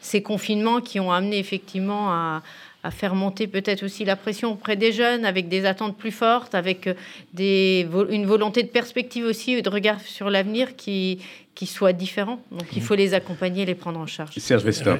[0.01, 2.41] ces confinements qui ont amené effectivement à,
[2.83, 6.53] à faire monter peut-être aussi la pression auprès des jeunes avec des attentes plus fortes,
[6.53, 6.93] avec euh,
[7.33, 11.19] des, une volonté de perspective aussi de regard sur l'avenir qui,
[11.55, 12.43] qui soit différent.
[12.51, 14.33] Donc il faut les accompagner, les prendre en charge.
[14.37, 14.97] Serge Vesta.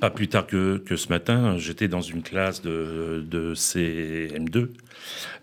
[0.00, 4.68] Pas plus tard que, que ce matin, j'étais dans une classe de, de CM2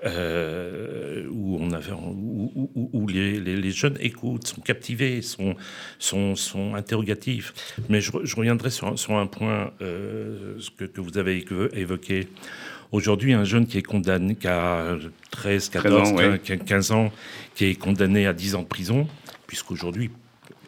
[0.06, 5.56] euh, où, on avait, où, où, les, les, jeunes écoutent, sont captivés, sont,
[6.00, 7.54] sont, sont interrogatifs.
[7.90, 12.28] Mais je, je reviendrai sur, sur un point euh, que, que vous avez évoqué.
[12.94, 14.96] Aujourd'hui, un jeune qui est condamné, qui a
[15.32, 16.14] 13, 14,
[16.66, 17.12] 15 ans,
[17.56, 19.08] qui est condamné à 10 ans de prison,
[19.48, 20.12] puisqu'aujourd'hui,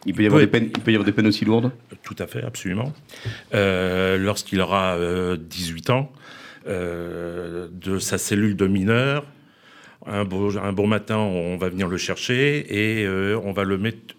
[0.06, 2.16] il peut, y avoir des peines, il peut y avoir des peines aussi lourdes Tout
[2.18, 2.92] à fait, absolument.
[3.54, 4.96] Euh, lorsqu'il aura
[5.36, 6.12] 18 ans,
[6.68, 9.24] euh, de sa cellule de mineur,
[10.04, 13.78] un, beau, un bon matin, on va venir le chercher et euh, on va le
[13.78, 14.16] mettre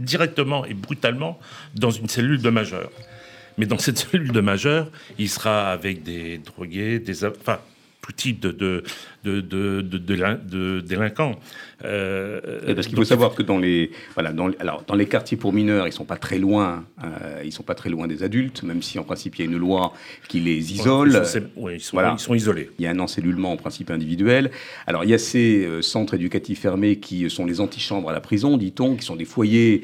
[0.00, 1.38] directement et brutalement
[1.74, 2.90] dans une cellule de majeur.
[3.58, 7.58] Mais dans cette cellule de majeur, il sera avec des drogués, des, enfin,
[8.00, 8.82] tout type de, de,
[9.26, 11.34] de, de, de délinquants.
[11.84, 15.52] Euh, parce qu'il faut savoir que dans les, voilà, dans, alors, dans les quartiers pour
[15.52, 18.82] mineurs, ils sont pas très loin, euh, ils sont pas très loin des adultes, même
[18.82, 19.92] si en principe il y a une loi
[20.28, 21.08] qui les isole.
[21.08, 22.14] ils, sont, ils, sont, voilà.
[22.16, 22.70] ils, sont, isolés.
[22.78, 24.50] Il y a un encellulement en principe individuel.
[24.86, 28.20] Alors il y a ces euh, centres éducatifs fermés qui sont les antichambres à la
[28.20, 29.82] prison, dit-on, qui sont des foyers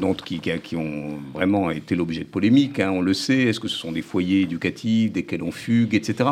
[0.00, 3.42] donc, qui, qui, ont vraiment été l'objet de polémiques, hein, on le sait.
[3.42, 6.30] Est-ce que ce sont des foyers éducatifs desquels on fugue, etc.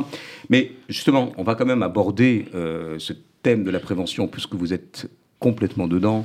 [0.50, 5.08] Mais justement, on va quand même aborder ce thème de la prévention, puisque vous êtes
[5.38, 6.24] complètement dedans,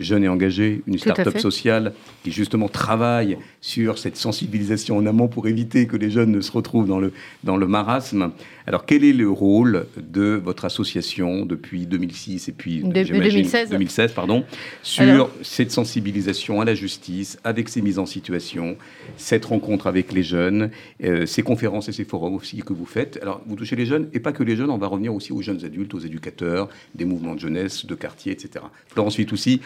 [0.00, 5.46] Jeune et engagé, une start-up sociale qui justement travaille sur cette sensibilisation en amont pour
[5.48, 7.12] éviter que les jeunes ne se retrouvent dans le,
[7.44, 8.32] dans le marasme.
[8.66, 13.70] Alors quel est le rôle de votre association depuis 2006 et puis de, 2016.
[13.70, 14.44] 2016 pardon,
[14.82, 18.76] sur cette sensibilisation à la justice, avec ces mises en situation,
[19.16, 20.70] cette rencontre avec les jeunes,
[21.02, 23.18] euh, ces conférences et ces forums aussi que vous faites?
[23.22, 25.42] Alors vous touchez les jeunes et pas que les jeunes, on va revenir aussi aux
[25.42, 28.64] jeunes adultes, aux éducateurs, des mouvements de jeunesse, de quartier, etc.
[28.88, 29.60] Florence aussi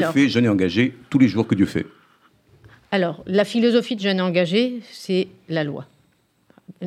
[0.00, 1.86] que fait Jeune et Engagé tous les jours que Dieu fait?
[2.90, 5.86] Alors, la philosophie de Jeune et Engagé, c'est la loi.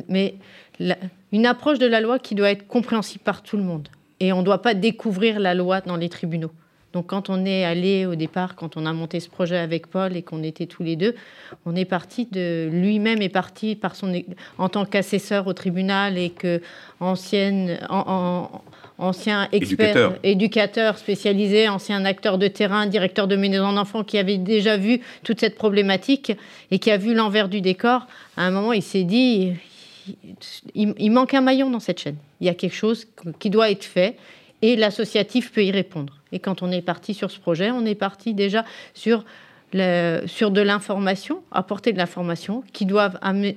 [0.08, 0.36] Mais
[1.32, 3.88] une approche de la loi qui doit être compréhensible par tout le monde.
[4.20, 6.52] Et on ne doit pas découvrir la loi dans les tribunaux.
[6.92, 10.16] Donc quand on est allé au départ, quand on a monté ce projet avec Paul
[10.16, 11.14] et qu'on était tous les deux,
[11.66, 14.22] on est parti de lui-même est parti par son
[14.56, 16.62] en tant qu'assesseur au tribunal et que
[17.00, 18.62] ancienne en,
[18.98, 20.98] ancien expert, éducateur.
[20.98, 25.54] spécialisé, ancien acteur de terrain, directeur de maison d'enfants, qui avait déjà vu toute cette
[25.54, 26.32] problématique
[26.70, 28.06] et qui a vu l'envers du décor,
[28.36, 29.52] à un moment, il s'est dit,
[30.74, 32.16] il, manque un maillon dans cette chaîne.
[32.40, 33.06] Il y a quelque chose
[33.38, 34.16] qui doit être fait
[34.62, 36.14] et l'associatif peut y répondre.
[36.32, 39.24] Et quand on est parti sur ce projet, on est parti déjà sur
[39.70, 42.86] sur de l'information, apporter de l'information qui,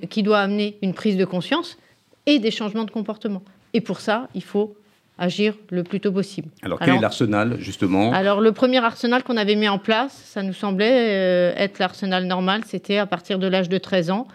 [0.09, 1.77] qui doit amener une prise de conscience
[2.25, 3.41] et des changements de comportement.
[3.73, 4.75] Et pour ça, il faut
[5.17, 6.49] agir le plus tôt possible.
[6.63, 10.41] Alors, quel est l'arsenal, justement Alors, le premier arsenal qu'on avait mis en place, ça
[10.41, 14.27] nous semblait euh, être l'arsenal normal, c'était à partir de l'âge de 13 ans,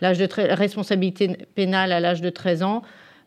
[0.00, 2.82] l'âge de responsabilité pénale à l'âge de 13 ans.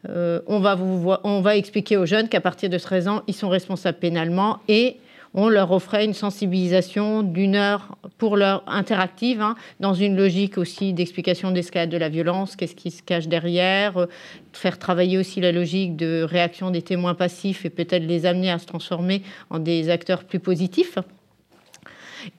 [0.10, 3.34] Euh, on, va vous on va expliquer aux jeunes qu'à partir de 13 ans, ils
[3.34, 4.98] sont responsables pénalement et
[5.38, 10.94] on leur offrait une sensibilisation d'une heure pour leur interactive, hein, dans une logique aussi
[10.94, 14.06] d'explication d'escalade de la violence, qu'est-ce qui se cache derrière, euh,
[14.52, 18.58] faire travailler aussi la logique de réaction des témoins passifs et peut-être les amener à
[18.58, 19.22] se transformer
[19.52, 20.98] en des acteurs plus positifs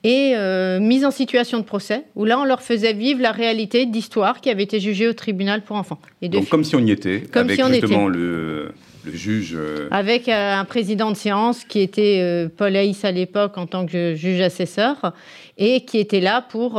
[0.03, 3.85] et euh, mise en situation de procès, où là, on leur faisait vivre la réalité
[3.85, 5.99] d'histoire qui avait été jugée au tribunal pour enfants.
[6.21, 8.73] Et Donc, comme si on y était, comme avec justement le
[9.05, 9.53] le juge.
[9.55, 13.65] Euh, Avec euh, un président de séance qui était euh, Paul Haïs à l'époque en
[13.65, 15.13] tant que juge assesseur
[15.57, 16.75] et qui était là pour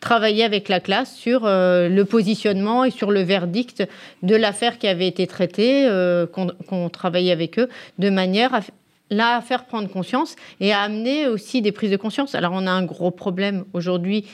[0.00, 3.82] travailler avec la classe sur le positionnement et sur le verdict
[4.22, 5.88] de l'affaire qui avait été traitée,
[6.32, 8.60] qu'on travaillait avec eux, de manière à
[9.10, 12.36] là faire prendre conscience et à amener aussi des prises de conscience.
[12.36, 14.26] Alors on a un gros problème aujourd'hui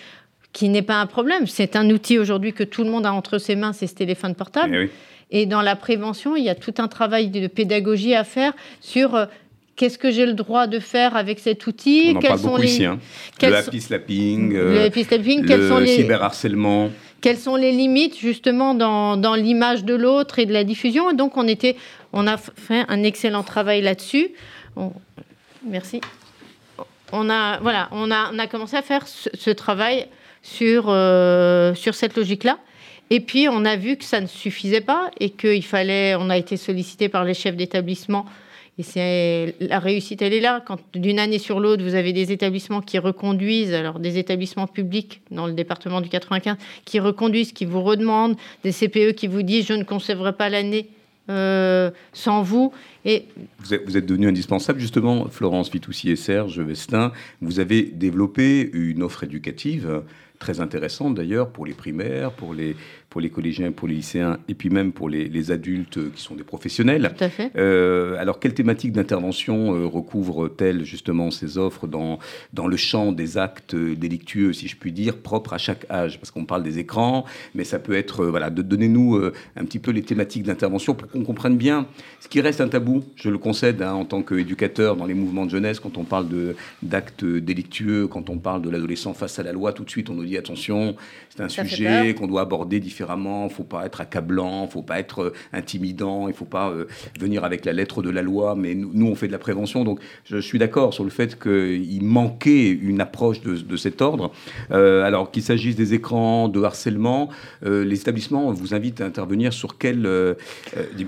[0.52, 3.38] qui n'est pas un problème, c'est un outil aujourd'hui que tout le monde a entre
[3.38, 4.74] ses mains, c'est ce téléphone portable.
[4.74, 4.90] Eh oui.
[5.30, 9.14] Et dans la prévention, il y a tout un travail de pédagogie à faire sur
[9.14, 9.26] euh,
[9.74, 12.84] qu'est-ce que j'ai le droit de faire avec cet outil On en parle beaucoup ici,
[12.84, 12.98] hein.
[13.42, 15.96] le happy slapping, le, happy slapping, le sont les...
[15.96, 16.90] cyberharcèlement.
[17.20, 21.14] Quelles sont les limites justement dans, dans l'image de l'autre et de la diffusion Et
[21.14, 21.76] donc on, était,
[22.12, 24.28] on a fait un excellent travail là-dessus.
[25.66, 26.00] Merci.
[27.12, 30.06] On a, voilà, on a, on a commencé à faire ce, travail
[30.42, 32.58] sur, euh, sur cette logique-là.
[33.10, 36.14] Et puis, on a vu que ça ne suffisait pas et qu'il fallait.
[36.16, 38.26] On a été sollicité par les chefs d'établissement.
[38.78, 40.62] Et la réussite, elle est là.
[40.66, 45.22] Quand d'une année sur l'autre, vous avez des établissements qui reconduisent, alors des établissements publics
[45.30, 49.66] dans le département du 95, qui reconduisent, qui vous redemandent, des CPE qui vous disent
[49.66, 50.88] je ne conserverai pas l'année
[51.30, 52.70] euh, sans vous.
[53.06, 53.24] Et
[53.60, 57.12] vous êtes, vous êtes devenu indispensable, justement, Florence Fitoussi et Serge Vestin.
[57.40, 60.02] Vous avez développé une offre éducative
[60.38, 62.76] très intéressante d'ailleurs pour les primaires, pour les,
[63.16, 66.44] pour les collégiens, pour les lycéens, et puis même pour les, adultes qui sont des
[66.44, 67.14] professionnels.
[67.16, 67.50] Tout à fait.
[67.56, 72.18] Euh, alors, quelle thématique d'intervention euh, recouvre-t-elle justement ces offres dans,
[72.52, 76.20] dans le champ des actes délictueux, si je puis dire, propres à chaque âge?
[76.20, 79.16] Parce qu'on parle des écrans, mais ça peut être, euh, voilà, de, donnez-nous
[79.56, 81.86] un petit peu les thématiques d'intervention pour qu'on comprenne bien
[82.20, 85.46] ce qui reste un tabou, je le concède, hein, en tant qu'éducateur dans les mouvements
[85.46, 86.26] de jeunesse, quand on parle
[86.82, 90.14] d'actes délictueux, quand on parle de l'adolescent face à la loi, tout de suite on
[90.14, 90.96] nous dit attention,
[91.30, 94.98] c'est un sujet qu'on doit aborder différemment différemment, faut pas être accablant, il faut pas
[94.98, 96.86] être euh, intimidant, il faut pas euh,
[97.20, 99.84] venir avec la lettre de la loi, mais nous, on fait de la prévention.
[99.84, 104.32] Donc je suis d'accord sur le fait qu'il manquait une approche de, cet ordre.
[104.70, 107.28] Euh, alors qu'il s'agisse des écrans, de harcèlement,
[107.62, 110.08] les établissements vous invitent à intervenir sur quels,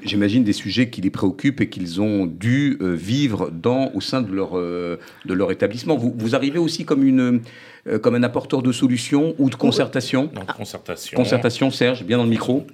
[0.03, 4.33] j'imagine, des sujets qui les préoccupent et qu'ils ont dû vivre dans, au sein de
[4.33, 5.97] leur, de leur établissement.
[5.97, 7.41] Vous arrivez aussi comme une
[7.89, 11.17] euh, comme un apporteur de solutions ou de concertation concertation.
[11.17, 12.67] Concertation, Serge, bien dans le micro.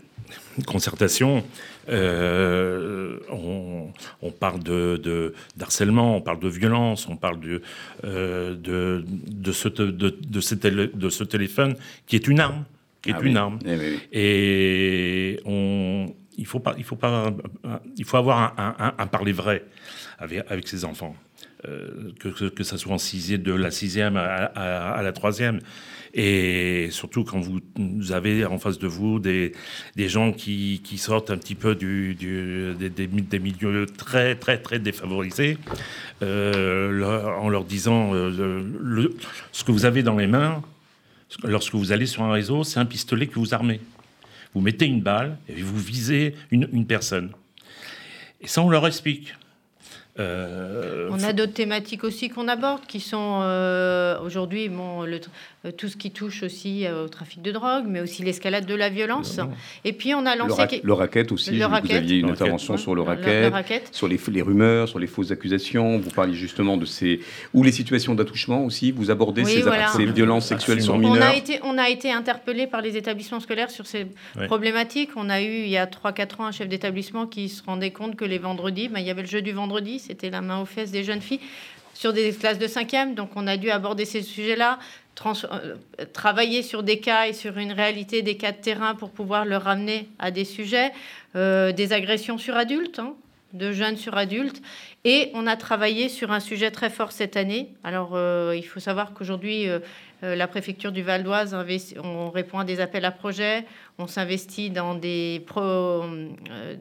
[0.66, 1.42] Concertation,
[1.88, 7.62] euh, on, parle de, d'harcèlement, on parle de violence, on parle de,
[8.04, 11.74] euh, de, de, ce, de, de, ce téléphone
[12.06, 12.64] qui est une arme.
[13.02, 13.58] Qui est ah une arme.
[13.66, 16.06] Eh Et on,
[16.38, 17.34] il faut pas, il faut pas,
[17.96, 19.64] il faut avoir un, parler vrai
[20.18, 21.14] avec, ses enfants,
[21.68, 25.60] euh, que, que, ça soit en sixième, de la sixième à, la troisième,
[26.12, 27.60] et surtout quand vous,
[28.12, 29.52] avez en face de vous des,
[29.96, 34.78] des gens qui, qui sortent un petit peu du, des, des, milieux très très très
[34.78, 35.58] défavorisés,
[36.22, 39.08] euh, en leur disant euh,
[39.52, 40.62] ce que vous avez dans les mains
[41.42, 43.80] lorsque vous allez sur un réseau, c'est un pistolet que vous armez
[44.54, 47.32] vous mettez une balle et vous visez une, personne.
[48.40, 49.34] Et ça, on leur explique.
[51.14, 55.20] On a d'autres thématiques aussi qu'on aborde qui sont euh, aujourd'hui bon, le,
[55.66, 58.74] euh, tout ce qui touche aussi euh, au trafic de drogue, mais aussi l'escalade de
[58.74, 59.40] la violence.
[59.84, 60.80] Et puis on a lancé...
[60.82, 64.98] Le, racket aussi, vous aviez une intervention sur le racket, sur les, les, rumeurs, sur
[64.98, 67.20] les fausses accusations, vous parliez justement de ces...
[67.54, 69.62] ou les situations d'attouchement aussi, vous abordez ces,
[70.06, 71.16] violences sexuelles sur mineurs.
[71.16, 74.06] On a été, on a été interpellé par les établissements scolaires sur ces
[74.46, 75.10] problématiques.
[75.16, 78.16] On a eu il y a 3-4 ans un chef d'établissement qui se rendait compte
[78.16, 80.66] que les vendredis, ben, il y avait le jeu du vendredi, c'était la main aux
[80.66, 81.40] fesses des jeunes filles
[81.94, 84.78] sur des classes de 5e, donc on a dû aborder ces sujets-là.
[85.26, 85.76] Euh,
[86.12, 89.56] travailler sur des cas et sur une réalité des cas de terrain pour pouvoir le
[89.56, 90.92] ramener à des sujets,
[91.36, 93.14] euh, des agressions sur adultes, hein,
[93.52, 94.60] de jeunes sur adultes.
[95.04, 97.68] Et on a travaillé sur un sujet très fort cette année.
[97.84, 99.68] Alors, euh, il faut savoir qu'aujourd'hui,
[100.34, 101.56] la préfecture du Val d'Oise,
[102.02, 103.64] on répond à des appels à projets,
[103.98, 105.38] on s'investit dans euh,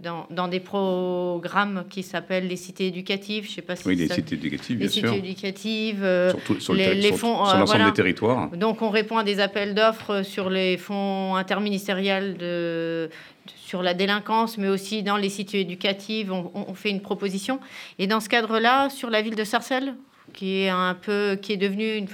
[0.02, 3.46] dans, dans, des programmes qui s'appellent les cités éducatives.
[3.48, 5.10] Je sais pas si oui, les cités éducatives, bien les sûr.
[5.10, 8.50] cités éducatives, euh, sur, les, fonds, sur, l'ensemble des territoires.
[8.52, 13.10] Donc, on répond à des appels d'offres sur les fonds interministériels de
[13.58, 17.60] sur la délinquance, mais aussi dans les cités éducatives, on, on fait une proposition.
[18.00, 19.96] Et dans ce cadre-là, sur la ville de Sarcelles,
[20.34, 22.08] qui est un peu, qui est devenue une,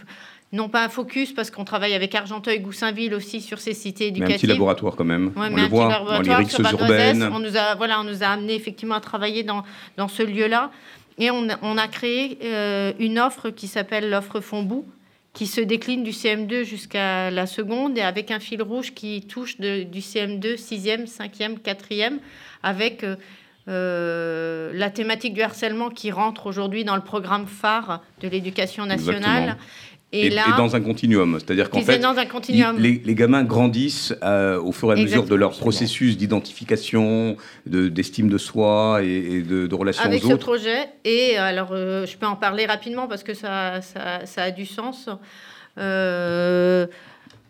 [0.51, 4.29] non pas un focus parce qu'on travaille avec Argenteuil, Goussainville aussi sur ces cités éducatives.
[4.29, 5.31] Mais un petit laboratoire quand même.
[5.35, 7.29] on le voit dans les rixes urbaines.
[7.31, 9.63] On nous a voilà, on nous a amené effectivement à travailler dans,
[9.97, 10.71] dans ce lieu-là
[11.19, 14.85] et on, on, a créé euh, une offre qui s'appelle l'offre Fondbout
[15.33, 19.57] qui se décline du CM2 jusqu'à la seconde et avec un fil rouge qui touche
[19.59, 22.17] de, du CM2 6e, 5e, 4e
[22.63, 23.15] avec euh,
[23.67, 29.57] euh, la thématique du harcèlement qui rentre aujourd'hui dans le programme phare de l'éducation nationale.
[30.12, 31.38] Et, dans un continuum.
[31.39, 32.01] C'est-à-dire qu'en fait,
[32.80, 37.38] Les, gamins grandissent euh, au fur et à mesure de leur processus d'identification,
[37.68, 40.49] d'estime de, soi et, de, de, relations Avec aux autres.
[40.49, 44.43] Avec ce projet, et alors euh, je peux en parler rapidement parce que ça, ça,
[44.43, 45.10] a du sens.
[45.78, 46.88] Euh,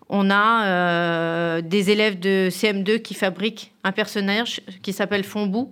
[0.10, 5.72] on a des élèves de CM2 qui fabriquent un personnage qui s'appelle Fombou.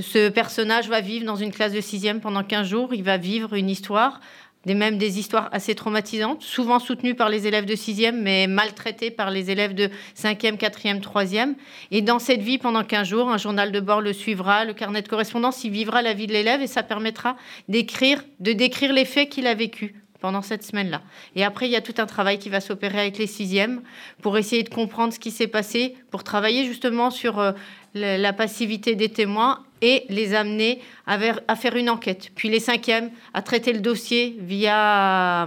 [0.00, 2.94] Ce personnage va vivre dans une classe de 6e pendant 15 jours.
[2.94, 4.20] Il va vivre une histoire
[4.66, 9.10] des, même des histoires assez traumatisantes, souvent soutenues par les élèves de 6e, mais maltraitées
[9.10, 11.54] par les élèves de 5e, 4e, 3e.
[11.90, 15.02] Et dans cette vie, pendant 15 jours, un journal de bord le suivra, le carnet
[15.02, 17.36] de correspondance, il vivra la vie de l'élève et ça permettra
[17.68, 21.02] d'écrire, de décrire les faits qu'il a vécus pendant cette semaine-là.
[21.34, 23.82] Et après, il y a tout un travail qui va s'opérer avec les sixièmes
[24.22, 27.52] pour essayer de comprendre ce qui s'est passé, pour travailler justement sur euh,
[27.94, 31.18] la passivité des témoins et les amener à,
[31.56, 32.30] faire une enquête.
[32.34, 35.46] Puis les cinquièmes, à traiter le dossier via,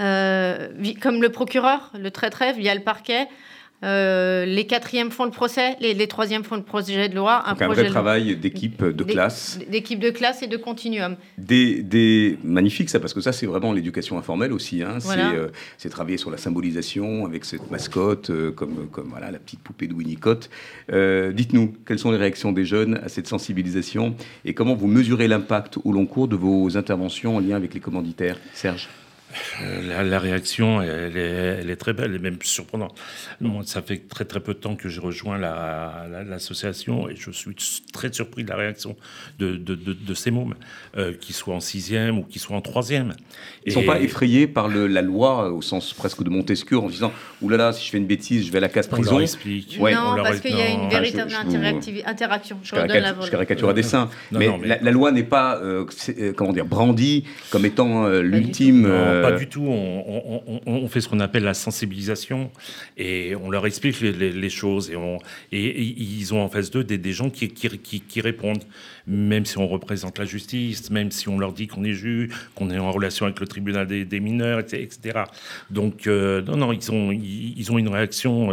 [0.00, 0.68] euh,
[1.00, 3.28] comme le procureur, le traiterait via le parquet,
[3.82, 7.42] euh, les quatrièmes font le procès, les, troisièmes font le projet de loi.
[7.46, 9.58] Un, vrai travail d'équipe de classe.
[9.70, 11.16] D'équipe de classe et de continuum.
[11.38, 12.38] Des, des...
[12.44, 14.82] Magnifique ça, parce que ça c'est vraiment l'éducation informelle aussi.
[14.82, 14.98] Hein.
[15.16, 19.60] Euh, c'est travailler sur la symbolisation avec cette mascotte, euh, comme, comme voilà, la petite
[19.60, 20.50] poupée de Winnicott.
[20.90, 24.14] Dites-nous, quelles sont les réactions des jeunes à cette sensibilisation
[24.44, 27.80] et comment vous mesurez l'impact au long cours de vos interventions en lien avec les
[27.80, 28.36] commanditaires?
[28.52, 28.88] Serge
[29.62, 32.98] euh, la, réaction, elle est, elle est, très belle et même surprenante.
[33.40, 37.54] Moi, ça fait très très peu de temps que j'ai rejoint l'association et je suis
[37.92, 38.96] très surpris de la réaction
[39.38, 40.54] de, de, de, ces mômes,
[40.96, 43.14] euh, qu'ils soient en sixième ou qu'ils soient en troisième.
[43.64, 46.88] Ils ne sont pas effrayés par le, la loi au sens presque de Montesquieu en
[46.88, 47.12] disant
[47.42, 49.10] «Ouh là là, si je fais une bêtise, je vais à la casse prison».
[49.12, 49.78] On leur explique.
[49.78, 51.32] non, parce qu'il y a une véritable
[52.06, 52.58] interaction.
[52.62, 54.10] Je, je, caricature à dessein.
[54.32, 54.48] mais,
[54.80, 55.84] La, loi n'est pas, euh,
[56.36, 58.86] comment dire, brandie comme étant l'ultime
[59.20, 59.64] pas euh, du tout.
[59.66, 62.50] On, fait ce qu'on appelle la sensibilisation
[62.96, 64.90] et on leur explique les, choses.
[65.52, 68.64] Et, ils ont en face d'eux des, gens qui, répondent,
[69.06, 72.70] même si on représente la justice, même si on leur dit qu'on est juge, qu'on
[72.70, 75.24] est en relation avec le tribunal des, mineurs, etc.
[75.70, 78.50] Donc, euh, non, non, ils ont, ils, ont une réaction.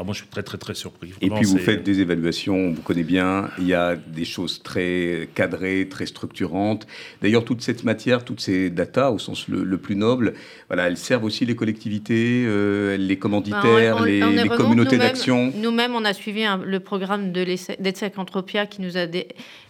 [0.00, 1.12] Euh, Alors moi, je suis très, très, très surpris.
[1.20, 3.50] Et puis, vous faites des évaluations, on vous connaît bien.
[3.58, 6.86] Il y a des choses très cadrées, très structurantes.
[7.22, 10.34] D'ailleurs, toute cette matière, toutes ces datas, au sens le, plus noble,
[10.68, 15.52] voilà, elles servent aussi les collectivités, euh, les commanditaires, bah, les, communautés d'action.
[15.56, 19.06] Nous-mêmes, on a suivi le programme de d'ETSEC Entropia qui nous a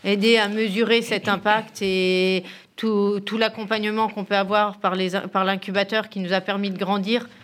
[0.04, 2.44] aidé à mesurer cet impact et
[2.76, 7.22] tout, tout l'accompagnement qu'on peut avoir par l'incubateur par qui nous a permis de grandir
[7.22, 7.39] euh,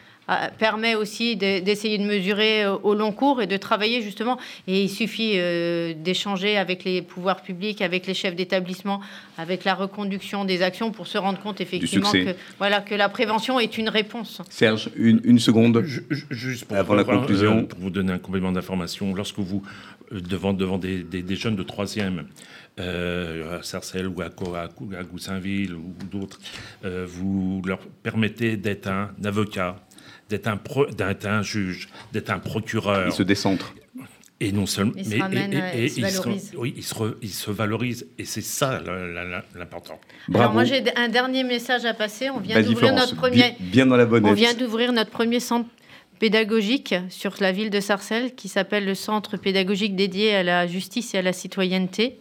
[0.59, 4.39] permet aussi d'essayer de, mesurer euh, au long cours et de travailler justement.
[4.66, 9.01] Et il suffit euh, d'échanger avec les pouvoirs publics, avec les chefs d'établissement,
[9.39, 13.61] avec la reconduction des actions pour se rendre compte effectivement que, voilà, que la prévention
[13.61, 14.43] est une réponse.
[14.51, 15.83] Serge, une, seconde.
[16.31, 17.64] juste pour, avant la conclusion.
[17.64, 19.62] pour vous donner un complément d'information, lorsque vous,
[20.11, 22.27] devant, devant des, des, jeunes de troisième,
[22.79, 26.41] euh, à Sarcelles ou à, à, Goussainville ou d'autres,
[26.83, 29.77] vous leur permettez d'être un avocat,
[30.29, 30.61] d'être un,
[31.24, 33.07] un, juge, d'être un procureur.
[33.07, 33.74] Il se décentre.
[34.39, 34.93] Et non seulement.
[34.97, 36.53] Il se ramène, et, il, se valorise.
[36.59, 38.07] oui, il se, il se, valorise.
[38.18, 38.83] Et c'est ça
[39.55, 39.99] l'important.
[40.35, 42.29] Alors, moi, j'ai un dernier message à passer.
[42.29, 43.57] On vient d'ouvrir notre premier.
[43.61, 45.70] Bien, dans la bonne On vient d'ouvrir notre premier centre
[46.18, 51.14] pédagogique sur la ville de Sarcelles qui s'appelle le Centre pédagogique dédié à la justice
[51.14, 52.18] et à la citoyenneté,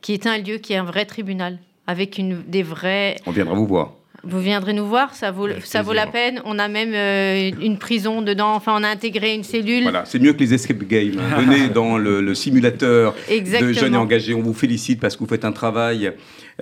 [0.00, 3.16] qui est un lieu qui est un vrai tribunal avec une, des vrais.
[3.26, 3.94] On viendra vous voir.
[4.28, 6.40] Vous viendrez nous voir, ça vaut, ça vaut la peine.
[6.44, 9.84] On a même euh, une prison dedans, enfin on a intégré une cellule.
[9.84, 11.20] Voilà, c'est mieux que les escape games.
[11.38, 14.34] Venez dans le, simulateur de jeunes et engagés.
[14.34, 16.12] On vous félicite parce que vous faites un travail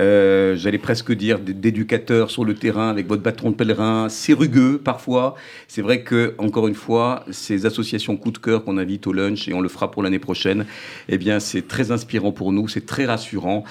[0.01, 4.79] euh, j'allais presque dire d'éducateurs sur le terrain avec votre bâton de pèlerin, c'est rugueux
[4.79, 5.35] parfois.
[5.69, 9.49] C'est vrai que, encore une fois, ces associations coup de cœur qu'on invite au lunch
[9.49, 10.67] et on le fera pour l'année prochaine,
[11.09, 13.65] eh bien, c'est très inspirant pour nous, c'est très rassurant.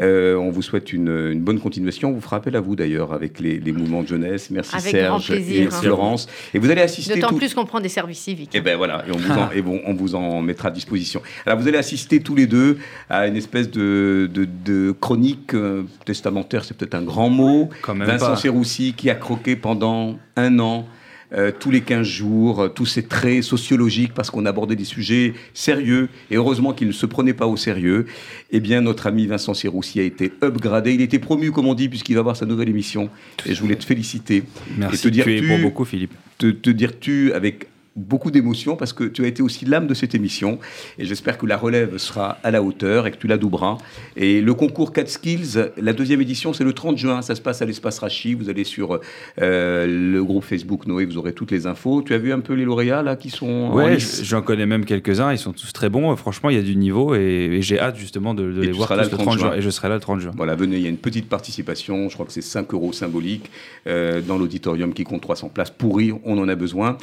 [0.00, 2.10] Euh, on vous souhaite une, bonne continuation.
[2.10, 4.50] On vous fera appel à vous d'ailleurs avec les, mouvements de jeunesse.
[4.50, 5.70] Merci Serge et hein.
[5.70, 6.28] Florence.
[6.52, 7.14] Et vous allez assister.
[7.14, 8.54] D'autant plus qu'on prend des services civiques.
[8.54, 10.70] Et eh ben voilà, et on vous, en, et bon, on vous en mettra à
[10.70, 11.22] disposition.
[11.46, 12.78] Alors vous allez assister tous les deux
[13.08, 17.70] à une espèce de, de chronique euh, testamentaire, c'est peut-être un grand mot.
[17.86, 20.86] Vincent Serroussi qui a croqué pendant un an.
[21.32, 25.34] Euh, tous les 15 jours, euh, tous ces traits sociologiques, parce qu'on abordait des sujets
[25.54, 28.06] sérieux, et heureusement qu'il ne se prenait pas au sérieux,
[28.50, 30.92] eh bien, notre ami Vincent Serroussi a été upgradé.
[30.92, 33.10] Il a été promu, comme on dit, puisqu'il va avoir sa nouvelle émission.
[33.46, 34.42] et je voulais te féliciter.
[34.76, 36.14] Merci, et te dire tu es pour beaucoup, Philippe.
[36.38, 39.94] Te, te dire tu avec beaucoup d'émotions parce que tu as été aussi l'âme de
[39.94, 40.58] cette émission
[40.98, 43.78] et j'espère que la relève sera à la hauteur et que tu la doubleras.
[44.16, 47.62] Et le concours 4 Skills, la deuxième édition, c'est le 30 juin, ça se passe
[47.62, 48.34] à l'espace Rachi.
[48.34, 49.00] Vous allez sur
[49.40, 52.02] euh, le groupe Facebook Noé, vous aurez toutes les infos.
[52.02, 53.72] Tu as vu un peu les lauréats là qui sont.
[53.72, 56.14] Ouais, j'en connais même quelques-uns, ils sont tous très bons.
[56.16, 59.18] Franchement, il y a du niveau et, j'ai hâte justement de, les voir tous le
[59.18, 59.54] 30, juin.
[59.54, 60.32] Et je serai là le 30 juin.
[60.36, 63.50] Voilà, venez, il y a une petite participation, je crois que c'est 5 euros symboliques
[63.86, 65.70] euh, dans l'auditorium qui compte 300 places.
[65.70, 66.96] Pourri, on en a besoin.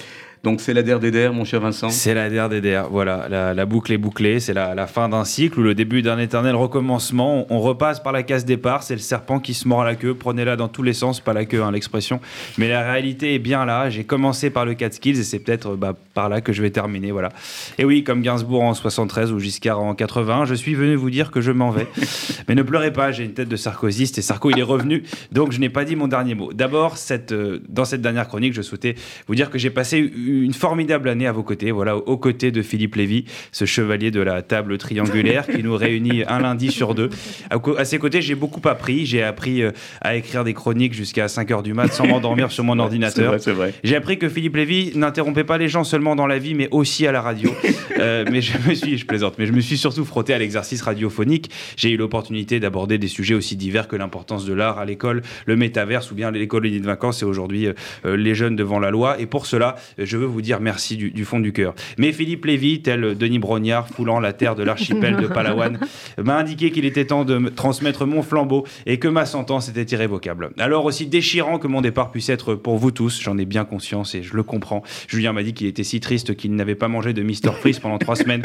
[0.47, 1.89] Donc c'est la der des mon cher Vincent?
[1.89, 3.27] C'est la der des voilà.
[3.53, 7.45] La, boucle est bouclée, c'est la, fin d'un cycle ou le début d'un éternel recommencement.
[7.49, 10.13] On, repasse par la case départ, c'est le serpent qui se mord la queue.
[10.13, 12.21] Prenez-la dans tous les sens, pas la queue, hein, l'expression.
[12.57, 13.89] Mais la réalité est bien là.
[13.89, 16.69] J'ai commencé par le 4 skills et c'est peut-être bah, par là que je vais
[16.69, 17.11] terminer.
[17.11, 17.33] Voilà.
[17.77, 21.29] Et oui, comme Gainsbourg en 73 ou Giscard en 80, je suis venu vous dire
[21.29, 21.87] que je m'en vais.
[22.47, 25.51] Mais ne pleurez pas, j'ai une tête de sarkozyste et Sarko il est revenu, donc
[25.51, 26.53] je n'ai pas dit mon dernier mot.
[26.53, 28.95] D'abord, euh, dans cette dernière chronique, je souhaitais
[29.27, 32.61] vous dire que j'ai passé une formidable année à vos côtés, voilà, aux côtés de
[32.61, 37.09] Philippe Lévy, ce chevalier de la table triangulaire qui nous réunit un lundi sur deux.
[37.49, 39.05] À, ses côtés, j'ai beaucoup appris.
[39.05, 39.71] J'ai appris euh,
[40.01, 43.35] à écrire des chroniques jusqu'à 5 heures du mat sans m'endormir sur mon ordinateur.
[43.83, 47.07] J'ai appris que Philippe Lévy n'interrompait pas les gens seulement dans la vie, mais aussi
[47.07, 47.51] à la radio.
[47.99, 50.83] Euh, mais je me suis, je plaisante, mais je me suis surtout frotté à l'exercice
[50.83, 51.49] radiophonique.
[51.77, 55.55] J'ai eu l'opportunité d'aborder des sujets aussi divers que l'importance de l'art à l'école, le
[55.55, 57.67] métaverse ou bien l'école de vacances et aujourd'hui
[58.05, 59.19] euh, les jeunes devant la loi.
[59.19, 61.73] Et pour cela, je veux vous dire merci du, fond du cœur.
[61.97, 65.79] Mais Philippe Lévy, tel Denis Brognard, foulant la terre de l'archipel de Palawan,
[66.17, 70.51] m'a indiqué qu'il était temps de transmettre mon flambeau et que ma sentence était irrévocable.
[70.57, 74.15] Alors aussi déchirant que mon départ puisse être pour vous tous, j'en ai bien conscience
[74.15, 74.83] et je le comprends.
[75.07, 77.97] Julien m'a dit qu'il était si triste qu'il n'avait pas mangé de Mister Freeze pendant
[77.97, 78.43] trois semaines.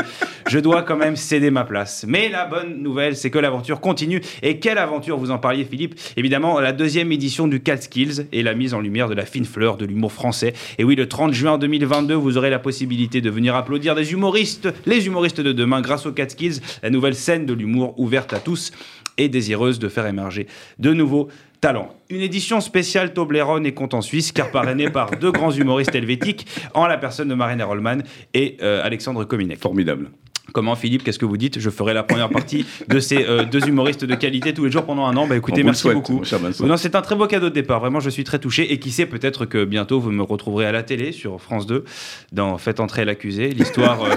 [0.49, 2.05] Je dois quand même céder ma place.
[2.09, 4.21] Mais la bonne nouvelle, c'est que l'aventure continue.
[4.43, 5.99] Et quelle aventure vous en parliez, Philippe?
[6.17, 9.45] Évidemment, la deuxième édition du Cat Skills et la mise en lumière de la fine
[9.45, 10.53] fleur de l'humour français.
[10.79, 14.69] Et oui, le 30 juin 2022, vous aurez la possibilité de venir applaudir des humoristes,
[14.85, 18.73] les humoristes de demain, grâce aux Catskills, la nouvelle scène de l'humour ouverte à tous
[19.17, 20.49] et désireuse de faire émerger
[20.81, 21.29] de nouveaux
[21.61, 21.95] talents.
[22.11, 26.47] Une édition spéciale Toblerone et compte en Suisse, car parrainée par deux grands humoristes helvétiques,
[26.75, 27.99] en la personne de Marina Rollman
[28.35, 29.61] et euh, Alexandre Kominek.
[29.61, 30.11] Formidable.
[30.53, 31.59] Comment Philippe, qu'est-ce que vous dites?
[31.59, 34.85] Je ferai la première partie de ces euh, deux humoristes de qualité tous les jours
[34.85, 35.27] pendant un an.
[35.27, 36.23] Bah écoutez, merci beaucoup.
[36.61, 37.81] Non, c'est un très beau cadeau de départ.
[37.81, 38.73] Vraiment, je suis très touché.
[38.73, 41.85] Et qui sait, peut-être que bientôt vous me retrouverez à la télé sur France 2
[42.33, 44.03] dans Faites entrer l'accusé, l'histoire.
[44.05, 44.15] Euh,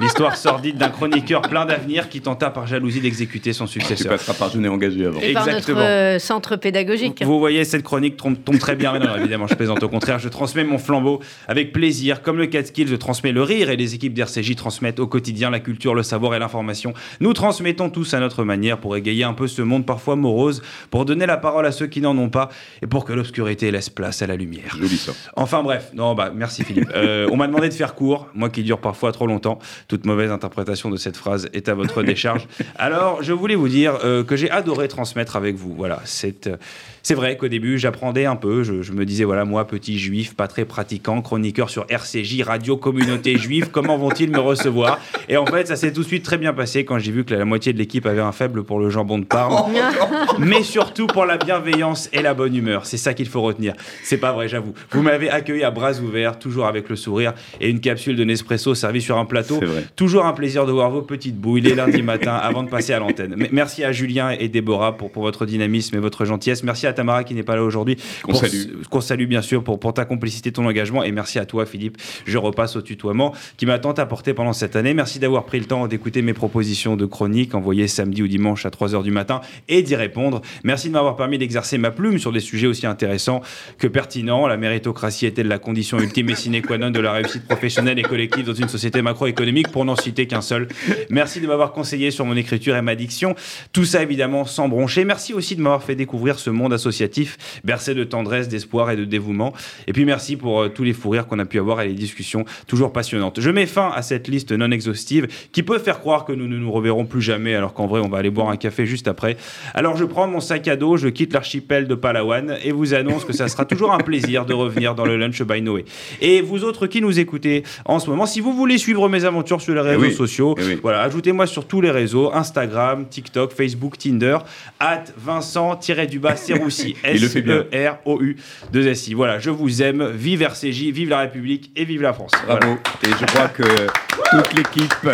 [0.00, 4.12] L'histoire sordide d'un chroniqueur plein d'avenir qui tenta par jalousie d'exécuter son successeur.
[4.12, 5.20] Tu passera par jeûner engagé avant.
[5.20, 7.22] Et par notre euh, centre pédagogique.
[7.24, 8.92] Vous, voyez, cette chronique tombe, très bien.
[8.92, 9.82] Mais non, évidemment, je plaisante.
[9.82, 12.22] Au contraire, je transmets mon flambeau avec plaisir.
[12.22, 15.60] Comme le Catskill, je transmets le rire et les équipes d'RCJ transmettent au quotidien la
[15.60, 16.94] culture, le savoir et l'information.
[17.20, 21.04] Nous transmettons tous à notre manière pour égayer un peu ce monde parfois morose, pour
[21.04, 22.48] donner la parole à ceux qui n'en ont pas
[22.82, 24.76] et pour que l'obscurité laisse place à la lumière.
[24.78, 25.12] Joli ça.
[25.36, 26.90] Enfin bref, non, bah merci Philippe.
[26.94, 29.58] Euh, on m'a demandé de faire court, moi qui dure parfois trop longtemps
[29.88, 32.46] toute mauvaise interprétation de cette phrase est à votre décharge.
[32.76, 35.74] Alors, je voulais vous dire euh, que j'ai adoré transmettre avec vous.
[35.74, 38.62] Voilà, c'est vrai qu'au début, j'apprenais un peu.
[38.62, 43.36] Je, me disais, voilà, moi, petit juif, pas très pratiquant, chroniqueur sur RCJ, Radio Communauté
[43.36, 44.98] Juive, comment vont-ils me recevoir?
[45.28, 47.34] Et en fait, ça s'est tout de suite très bien passé quand j'ai vu que
[47.34, 49.72] la, moitié de l'équipe avait un faible pour le jambon de Parme,
[50.38, 52.86] mais surtout pour la bienveillance et la bonne humeur.
[52.86, 53.74] C'est ça qu'il faut retenir.
[54.02, 54.72] C'est pas vrai, j'avoue.
[54.90, 58.74] Vous m'avez accueilli à bras ouverts, toujours avec le sourire et une capsule de Nespresso
[58.74, 59.60] servie sur un plateau.
[59.96, 62.98] Toujours un plaisir de voir vos petites bouilles les lundis matins avant de passer à
[62.98, 63.36] l'antenne.
[63.52, 66.62] Merci à Julien et Déborah pour, pour votre dynamisme et votre gentillesse.
[66.62, 67.96] Merci à Tamara qui n'est pas là aujourd'hui.
[68.22, 68.82] Qu'on salue.
[68.90, 71.04] Qu'on salue bien sûr pour, pour ta complicité, ton engagement.
[71.04, 71.98] Et merci à toi, Philippe.
[72.26, 74.94] Je repasse au tutoiement qui m'a tant apporté pendant cette année.
[74.94, 78.70] Merci d'avoir pris le temps d'écouter mes propositions de chronique envoyées samedi ou dimanche à
[78.70, 80.42] 3h du matin et d'y répondre.
[80.62, 83.42] Merci de m'avoir permis d'exercer ma plume sur des sujets aussi intéressants
[83.78, 84.46] que pertinents.
[84.46, 88.02] La méritocratie est-elle la condition ultime et sine qua non de la réussite professionnelle et
[88.02, 90.68] collective dans une société macroéconomique pour n'en citer qu'un seul.
[91.10, 93.34] Merci de m'avoir conseillé sur mon écriture et ma diction.
[93.72, 95.04] Tout ça évidemment sans broncher.
[95.04, 99.04] Merci aussi de m'avoir fait découvrir ce monde associatif bercé de tendresse, d'espoir et de
[99.04, 99.52] dévouement.
[99.86, 101.94] Et puis merci pour euh, tous les fous rires qu'on a pu avoir et les
[101.94, 103.40] discussions toujours passionnantes.
[103.40, 106.56] Je mets fin à cette liste non exhaustive qui peut faire croire que nous ne
[106.56, 109.36] nous reverrons plus jamais alors qu'en vrai on va aller boire un café juste après.
[109.74, 113.24] Alors je prends mon sac à dos, je quitte l'archipel de Palawan et vous annonce
[113.24, 115.84] que ça sera toujours un plaisir de revenir dans le Lunch by Noé.
[116.20, 119.53] Et vous autres qui nous écoutez en ce moment, si vous voulez suivre mes aventures
[119.60, 123.98] sur les eh réseaux sociaux, eh voilà, ajoutez-moi sur tous les réseaux, Instagram, TikTok, Facebook,
[123.98, 124.38] Tinder,
[124.80, 126.96] at Vincent-du-bas Serroussi.
[127.04, 128.36] S-E-R-O-U
[128.72, 129.14] 2 S I.
[129.14, 130.10] Voilà, je vous aime.
[130.14, 132.32] Vive RCJ, vive la République et vive la France.
[132.46, 132.78] Bravo.
[133.02, 135.08] Et je crois que toute l'équipe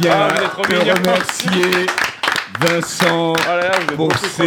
[0.00, 1.86] vient ah, te remercier.
[2.64, 4.46] Vincent oh pour ces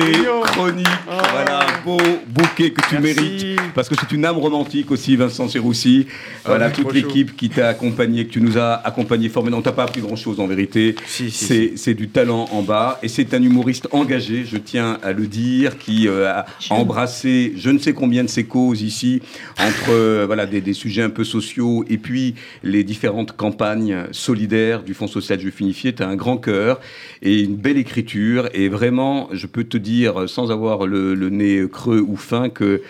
[0.53, 0.87] chroniques.
[1.09, 1.11] Oh.
[1.31, 1.97] Voilà, beau
[2.27, 3.59] bouquet que tu mérites.
[3.73, 6.07] Parce que c'est une âme romantique aussi, Vincent Serroussi.
[6.09, 9.61] Ah, voilà, toute l'équipe qui t'a accompagné, que tu nous as accompagné formellement.
[9.61, 10.95] Tu n'as pas appris grand-chose en vérité.
[11.05, 12.99] c'est du talent en bas.
[13.03, 17.69] Et c'est un humoriste engagé, je tiens à le dire, qui euh, a embrassé je
[17.69, 19.21] ne sais combien de ses causes ici,
[19.59, 24.83] entre euh, voilà, des, des, sujets un peu sociaux et puis les différentes campagnes solidaires
[24.83, 25.93] du Fonds social juif unifié.
[25.93, 26.79] Tu as un grand cœur
[27.21, 28.04] et une belle écriture
[28.53, 32.81] et vraiment, je peux te dire, sans avoir le, nez creux ou fin, que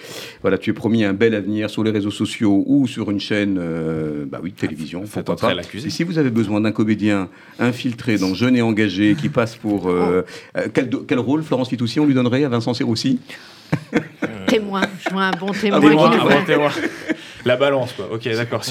[0.41, 3.57] voilà, tu es promis un bel avenir sur les réseaux sociaux ou sur une chaîne
[3.59, 5.05] euh, bah oui, télévision.
[5.05, 5.35] Faut pas
[5.73, 9.89] Et si vous avez besoin d'un comédien infiltré, donc jeune et engagé, qui passe pour...
[9.89, 10.59] Euh, oh.
[10.59, 13.19] euh, quel, quel, rôle, Florence Fitoussi, on lui donnerait à Vincent Serroussi?
[14.47, 15.79] Témoin, je vois un bon témoin.
[15.79, 16.71] qui un bon témoin.
[17.45, 18.09] La balance, quoi.
[18.11, 18.63] Ok, d'accord.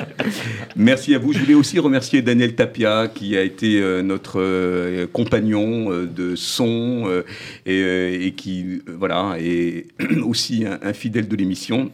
[0.76, 1.34] Merci à vous.
[1.34, 6.34] Je voulais aussi remercier Daniel Tapia, qui a été euh, notre euh, compagnon euh, de
[6.34, 7.22] son
[7.66, 9.88] et, qui, voilà, est
[10.24, 11.90] aussi un fidèle de l'émission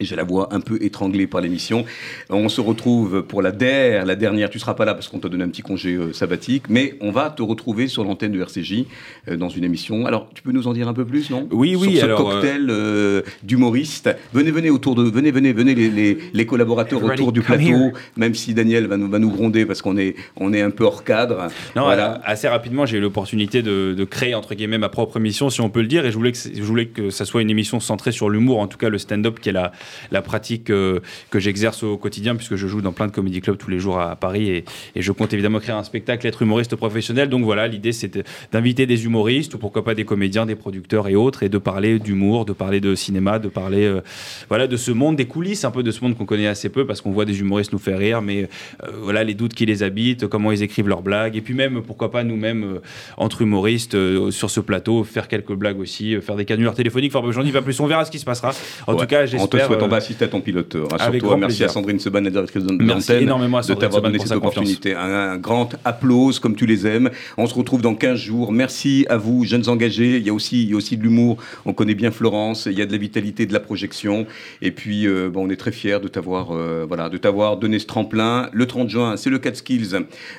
[0.00, 1.84] et j'ai la voix un peu étranglée par l'émission.
[2.30, 4.50] On se retrouve pour la DER, la dernière.
[4.50, 7.10] Tu seras pas là parce qu'on t'a donné un petit congé euh, sabbatique, mais on
[7.10, 8.86] va te retrouver sur l'antenne de RCJ
[9.28, 10.06] euh, dans une émission.
[10.06, 11.46] Alors, tu peux nous en dire un peu plus, non?
[11.52, 11.98] Oui, oui.
[11.98, 14.10] Sur ce cocktail euh, d'humoristes.
[14.32, 17.92] Venez, venez autour de, venez, venez, venez les, les, collaborateurs autour du plateau.
[18.16, 20.84] Même si Daniel va nous, va nous gronder parce qu'on est, on est un peu
[20.84, 21.48] hors cadre.
[21.76, 22.20] Non, voilà.
[22.24, 25.68] assez rapidement, j'ai eu l'opportunité de, de, créer entre guillemets ma propre émission, si on
[25.68, 28.12] peut le dire, et je voulais que, je voulais que ça soit une émission centrée
[28.12, 29.72] sur l'humour, en tout cas le stand-up qui est la
[30.10, 33.56] la pratique euh, que j'exerce au quotidien, puisque je joue dans plein de comédie clubs
[33.56, 34.64] tous les jours à, Paris et,
[34.96, 37.28] je compte évidemment créer un spectacle, être humoriste professionnel.
[37.28, 38.22] Donc voilà, l'idée c'est
[38.52, 41.98] d'inviter des humoristes ou pourquoi pas des comédiens, des producteurs et autres, et de parler
[41.98, 44.00] d'humour, de parler de cinéma, de parler euh,
[44.48, 46.86] voilà de ce monde des coulisses, un peu de ce monde qu'on connaît assez peu
[46.86, 48.48] parce qu'on voit des humoristes nous faire rire, mais
[48.84, 51.82] euh, voilà les doutes qui les habitent, comment ils écrivent leurs blagues, et puis même
[51.82, 52.80] pourquoi pas nous-mêmes
[53.16, 53.96] entre humoristes
[54.30, 57.14] sur ce plateau faire quelques blagues aussi, faire des canulars téléphoniques.
[57.14, 58.52] Enfin, j'en dis pas plus, on verra ce qui se passera.
[58.86, 60.74] En tout cas, j'espère on va assister à ton pilote.
[60.74, 61.36] avec Rassure-toi.
[61.36, 61.66] Merci plaisir.
[61.66, 64.36] à Sandrine Seban, la directrice de Merci énormément à de Sandrine t'avoir Seban donné cette
[64.36, 64.94] opportunité.
[64.94, 65.00] Un,
[65.32, 67.10] un grand applause, comme tu les aimes.
[67.36, 68.52] On se retrouve dans 15 jours.
[68.52, 70.16] Merci à vous, jeunes engagés.
[70.18, 71.36] Il y a aussi, il y a aussi de l'humour.
[71.66, 72.66] On connaît bien Florence.
[72.70, 74.26] Il y a de la vitalité, de la projection.
[74.62, 77.78] Et puis, euh, bon, on est très fiers de t'avoir, euh, voilà, de t'avoir donné
[77.78, 78.48] ce tremplin.
[78.52, 79.88] Le 30 juin, c'est le 4 Skills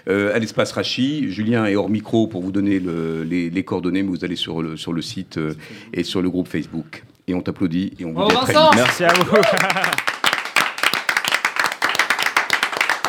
[0.08, 1.30] euh, à l'espace Rachi.
[1.30, 4.62] Julien est hors micro pour vous donner le- les, les coordonnées, mais vous allez sur
[4.62, 5.54] le, sur le site euh,
[5.94, 7.04] et sur le groupe Facebook.
[7.32, 8.82] Et on t'applaudit et on vous dit à très Vincent vite.
[8.84, 9.38] Merci à vous.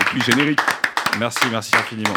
[0.01, 0.61] Et puis générique.
[1.19, 2.15] merci, merci infiniment.